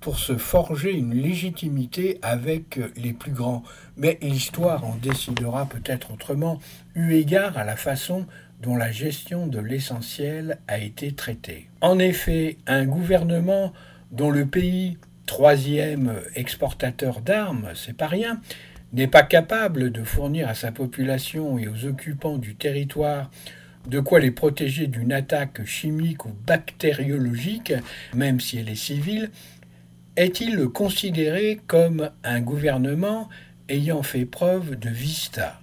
pour 0.00 0.20
se 0.20 0.36
forger 0.36 0.92
une 0.92 1.14
légitimité 1.14 2.20
avec 2.22 2.78
les 2.96 3.12
plus 3.12 3.32
grands. 3.32 3.64
Mais 3.96 4.18
l'histoire 4.22 4.84
en 4.84 4.94
décidera 5.02 5.66
peut-être 5.66 6.12
autrement, 6.12 6.60
eu 6.94 7.14
égard 7.14 7.58
à 7.58 7.64
la 7.64 7.74
façon 7.74 8.24
dont 8.60 8.76
la 8.76 8.90
gestion 8.90 9.46
de 9.46 9.60
l'essentiel 9.60 10.58
a 10.66 10.78
été 10.78 11.12
traitée. 11.12 11.68
En 11.80 11.98
effet, 11.98 12.56
un 12.66 12.86
gouvernement 12.86 13.72
dont 14.10 14.30
le 14.30 14.46
pays, 14.46 14.98
troisième 15.26 16.14
exportateur 16.34 17.20
d'armes, 17.20 17.70
c'est 17.74 17.96
pas 17.96 18.08
rien, 18.08 18.40
n'est 18.92 19.06
pas 19.06 19.22
capable 19.22 19.92
de 19.92 20.02
fournir 20.02 20.48
à 20.48 20.54
sa 20.54 20.72
population 20.72 21.58
et 21.58 21.68
aux 21.68 21.84
occupants 21.84 22.38
du 22.38 22.54
territoire 22.54 23.30
de 23.86 24.00
quoi 24.00 24.20
les 24.20 24.30
protéger 24.30 24.86
d'une 24.86 25.12
attaque 25.12 25.64
chimique 25.64 26.26
ou 26.26 26.30
bactériologique, 26.46 27.72
même 28.14 28.40
si 28.40 28.58
elle 28.58 28.68
est 28.68 28.74
civile, 28.74 29.30
est-il 30.16 30.66
considéré 30.68 31.60
comme 31.66 32.10
un 32.24 32.40
gouvernement 32.40 33.28
ayant 33.68 34.02
fait 34.02 34.26
preuve 34.26 34.76
de 34.78 34.90
vista? 34.90 35.60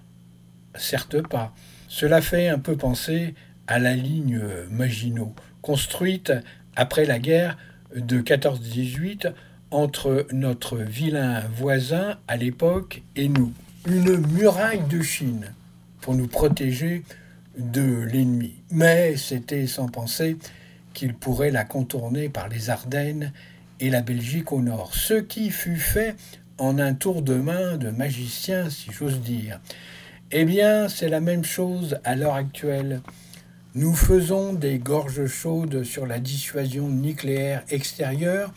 Certes 0.76 1.22
pas. 1.28 1.54
Cela 1.98 2.22
fait 2.22 2.50
un 2.50 2.60
peu 2.60 2.76
penser 2.76 3.36
à 3.68 3.80
la 3.80 3.96
ligne 3.96 4.42
Maginot, 4.70 5.34
construite 5.62 6.34
après 6.76 7.06
la 7.06 7.20
guerre 7.20 7.58
de 7.96 8.20
14-18 8.20 9.32
entre 9.72 10.28
notre 10.34 10.76
vilain 10.76 11.40
voisin 11.56 12.18
à 12.28 12.36
l'époque 12.36 13.02
et 13.16 13.30
nous. 13.30 13.54
Une 13.88 14.18
muraille 14.34 14.84
de 14.90 15.02
Chine 15.02 15.54
pour 16.02 16.16
nous 16.16 16.28
protéger 16.28 17.04
de 17.58 18.02
l'ennemi. 18.02 18.56
Mais 18.72 19.16
c'était 19.16 19.66
sans 19.66 19.88
penser 19.88 20.36
qu'il 20.94 21.14
pourrait 21.14 21.50
la 21.50 21.64
contourner 21.64 22.28
par 22.28 22.50
les 22.50 22.70
Ardennes 22.70 23.32
et 23.80 23.90
la 23.90 24.02
Belgique 24.02 24.52
au 24.52 24.60
nord, 24.60 24.94
ce 24.94 25.14
qui 25.14 25.50
fut 25.50 25.78
fait 25.78 26.18
en 26.58 26.78
un 26.78 26.94
tour 26.94 27.22
de 27.22 27.36
main 27.36 27.78
de 27.78 27.90
magicien, 27.90 28.70
si 28.70 28.92
j'ose 28.92 29.22
dire. 29.22 29.62
Eh 30.32 30.44
bien, 30.44 30.90
c'est 30.90 31.08
la 31.08 31.20
même 31.20 31.44
chose 31.44 32.00
à 32.04 32.16
l'heure 32.16 32.34
actuelle. 32.34 33.02
Nous 33.76 33.94
faisons 33.94 34.54
des 34.54 34.80
gorges 34.80 35.28
chaudes 35.28 35.84
sur 35.84 36.08
la 36.08 36.18
dissuasion 36.18 36.90
nucléaire 36.90 37.64
extérieure 37.70 38.52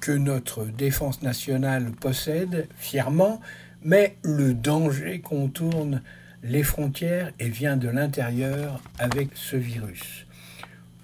que 0.00 0.12
notre 0.12 0.66
défense 0.66 1.22
nationale 1.22 1.90
possède 1.92 2.68
fièrement, 2.76 3.40
mais 3.82 4.18
le 4.22 4.52
danger 4.52 5.20
contourne 5.20 6.02
les 6.42 6.62
frontières 6.62 7.32
et 7.40 7.48
vient 7.48 7.78
de 7.78 7.88
l'intérieur 7.88 8.82
avec 8.98 9.30
ce 9.34 9.56
virus. 9.56 10.26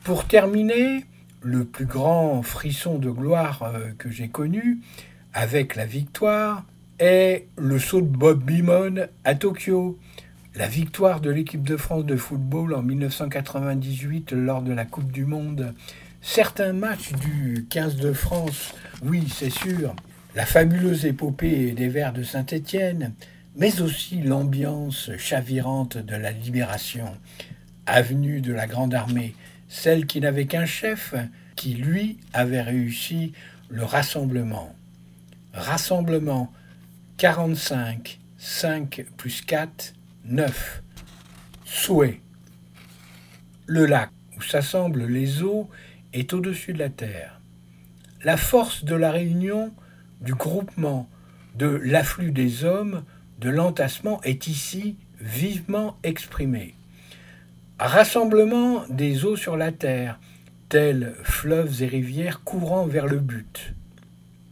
Pour 0.04 0.26
terminer, 0.26 1.06
le 1.40 1.64
plus 1.64 1.86
grand 1.86 2.42
frisson 2.42 2.98
de 2.98 3.10
gloire 3.10 3.62
euh, 3.62 3.92
que 3.96 4.10
j'ai 4.10 4.28
connu 4.28 4.78
avec 5.32 5.74
la 5.74 5.86
victoire 5.86 6.64
est 6.98 7.48
le 7.56 7.78
saut 7.78 8.00
de 8.00 8.06
Bob 8.06 8.42
Beamon 8.42 9.06
à 9.24 9.34
Tokyo. 9.34 9.98
La 10.54 10.68
victoire 10.68 11.20
de 11.20 11.30
l'équipe 11.30 11.62
de 11.62 11.76
France 11.76 12.04
de 12.04 12.16
football 12.16 12.74
en 12.74 12.82
1998 12.82 14.32
lors 14.32 14.62
de 14.62 14.72
la 14.72 14.84
Coupe 14.84 15.10
du 15.10 15.24
Monde. 15.24 15.74
Certains 16.20 16.72
matchs 16.72 17.12
du 17.12 17.66
15 17.70 17.96
de 17.96 18.12
France, 18.12 18.74
oui, 19.02 19.24
c'est 19.28 19.50
sûr. 19.50 19.94
La 20.34 20.46
fabuleuse 20.46 21.06
épopée 21.06 21.72
des 21.72 21.88
Verts 21.88 22.12
de 22.12 22.22
Saint-Étienne, 22.22 23.12
mais 23.56 23.80
aussi 23.80 24.22
l'ambiance 24.22 25.10
chavirante 25.18 25.98
de 25.98 26.16
la 26.16 26.30
Libération, 26.30 27.08
avenue 27.86 28.40
de 28.40 28.52
la 28.52 28.66
Grande 28.66 28.94
Armée, 28.94 29.34
celle 29.68 30.06
qui 30.06 30.20
n'avait 30.20 30.46
qu'un 30.46 30.66
chef, 30.66 31.14
qui 31.56 31.74
lui 31.74 32.18
avait 32.32 32.62
réussi 32.62 33.32
le 33.68 33.84
rassemblement. 33.84 34.74
Rassemblement 35.54 36.52
45, 37.22 38.18
5 38.36 39.06
plus 39.16 39.42
4, 39.42 39.94
9. 40.24 40.82
Souhait. 41.64 42.20
Le 43.64 43.86
lac 43.86 44.10
où 44.36 44.42
s'assemblent 44.42 45.06
les 45.06 45.44
eaux 45.44 45.70
est 46.12 46.32
au-dessus 46.32 46.72
de 46.72 46.80
la 46.80 46.88
terre. 46.88 47.40
La 48.24 48.36
force 48.36 48.84
de 48.84 48.96
la 48.96 49.12
réunion, 49.12 49.72
du 50.20 50.34
groupement, 50.34 51.08
de 51.56 51.68
l'afflux 51.68 52.32
des 52.32 52.64
hommes, 52.64 53.04
de 53.38 53.50
l'entassement 53.50 54.20
est 54.22 54.48
ici 54.48 54.96
vivement 55.20 55.98
exprimée. 56.02 56.74
Rassemblement 57.78 58.82
des 58.88 59.24
eaux 59.24 59.36
sur 59.36 59.56
la 59.56 59.70
terre, 59.70 60.18
tels 60.68 61.14
fleuves 61.22 61.84
et 61.84 61.86
rivières 61.86 62.42
courant 62.42 62.84
vers 62.86 63.06
le 63.06 63.20
but. 63.20 63.74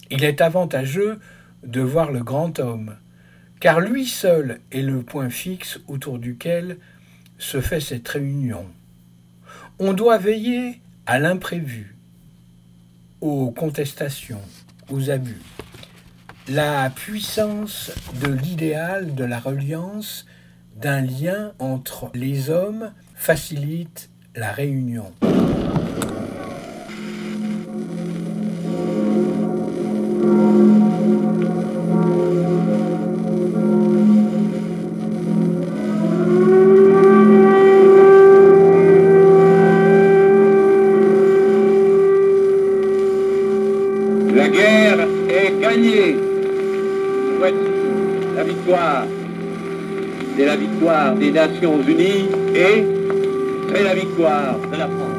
Il 0.09 0.23
est 0.23 0.41
avantageux 0.41 1.19
de 1.65 1.81
voir 1.81 2.11
le 2.11 2.23
grand 2.23 2.59
homme, 2.59 2.97
car 3.61 3.81
lui 3.81 4.07
seul 4.07 4.61
est 4.73 4.83
le 4.83 5.03
point 5.03 5.31
fixe 5.31 5.81
autour 5.89 6.19
duquel 6.19 6.79
se 7.39 7.61
fait 7.61 7.81
cette 7.81 8.09
réunion. 8.09 8.67
On 9.79 9.93
doit 9.93 10.19
veiller 10.19 10.81
à 11.07 11.19
l'imprévu, 11.19 11.97
aux 13.21 13.51
contestations, 13.51 14.43
aux 14.91 15.11
abus. 15.11 15.41
La 16.49 16.91
puissance 16.91 17.93
de 18.23 18.33
l'idéal 18.33 19.15
de 19.15 19.25
la 19.25 19.39
reliance 19.39 20.27
d'un 20.77 21.03
lien 21.03 21.53
entre 21.59 22.11
les 22.15 22.51
hommes 22.51 22.93
facilite 23.15 24.11
la 24.35 24.51
réunion. 24.51 25.13
Des 51.19 51.31
Nations 51.31 51.81
Unies 51.87 52.29
et 52.55 52.85
c'est 53.73 53.83
la 53.83 53.95
victoire 53.95 54.59
de 54.73 54.77
la 54.77 54.87
France. 54.87 55.10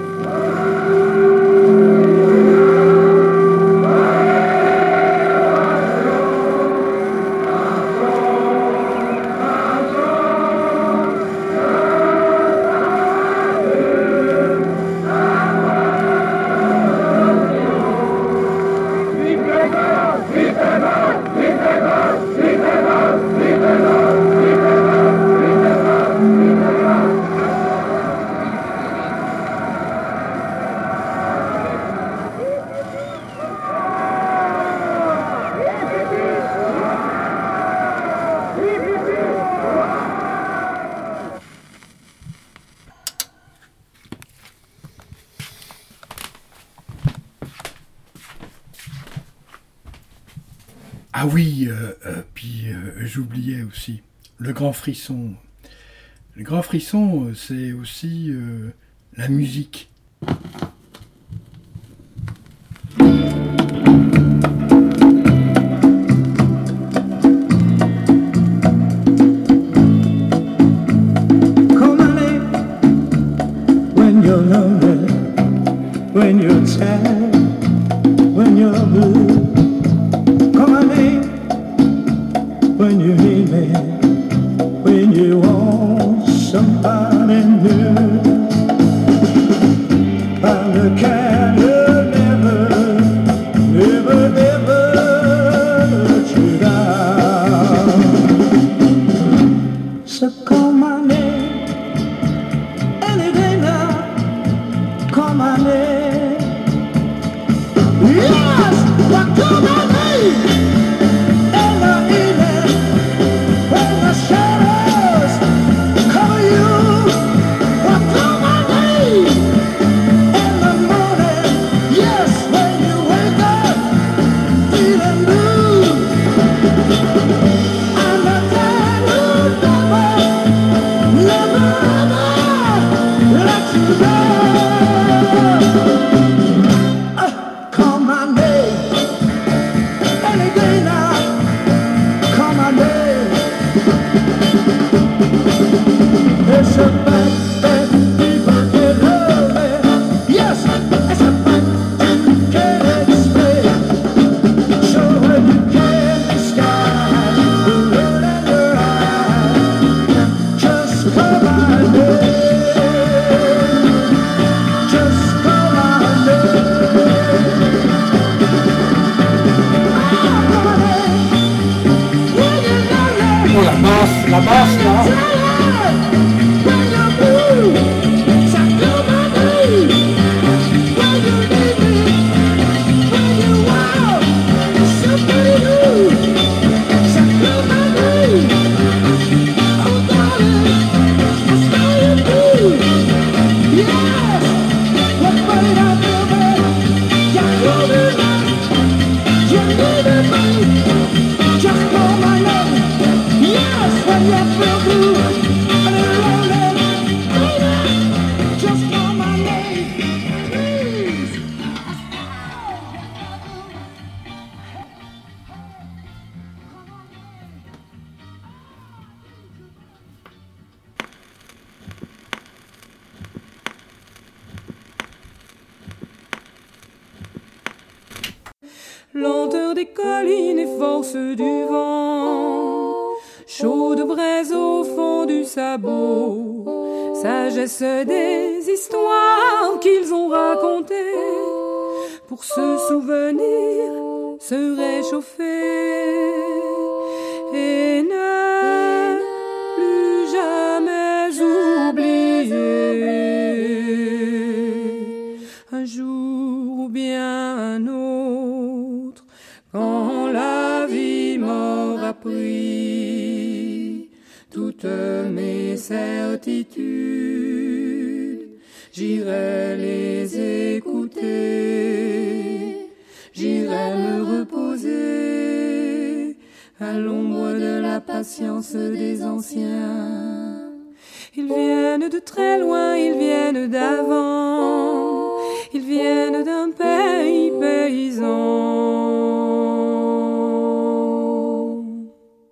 Le 56.36 56.44
grand 56.44 56.62
frisson, 56.62 57.34
c'est 57.36 57.72
aussi 57.74 58.34
la 59.18 59.28
musique. 59.28 59.91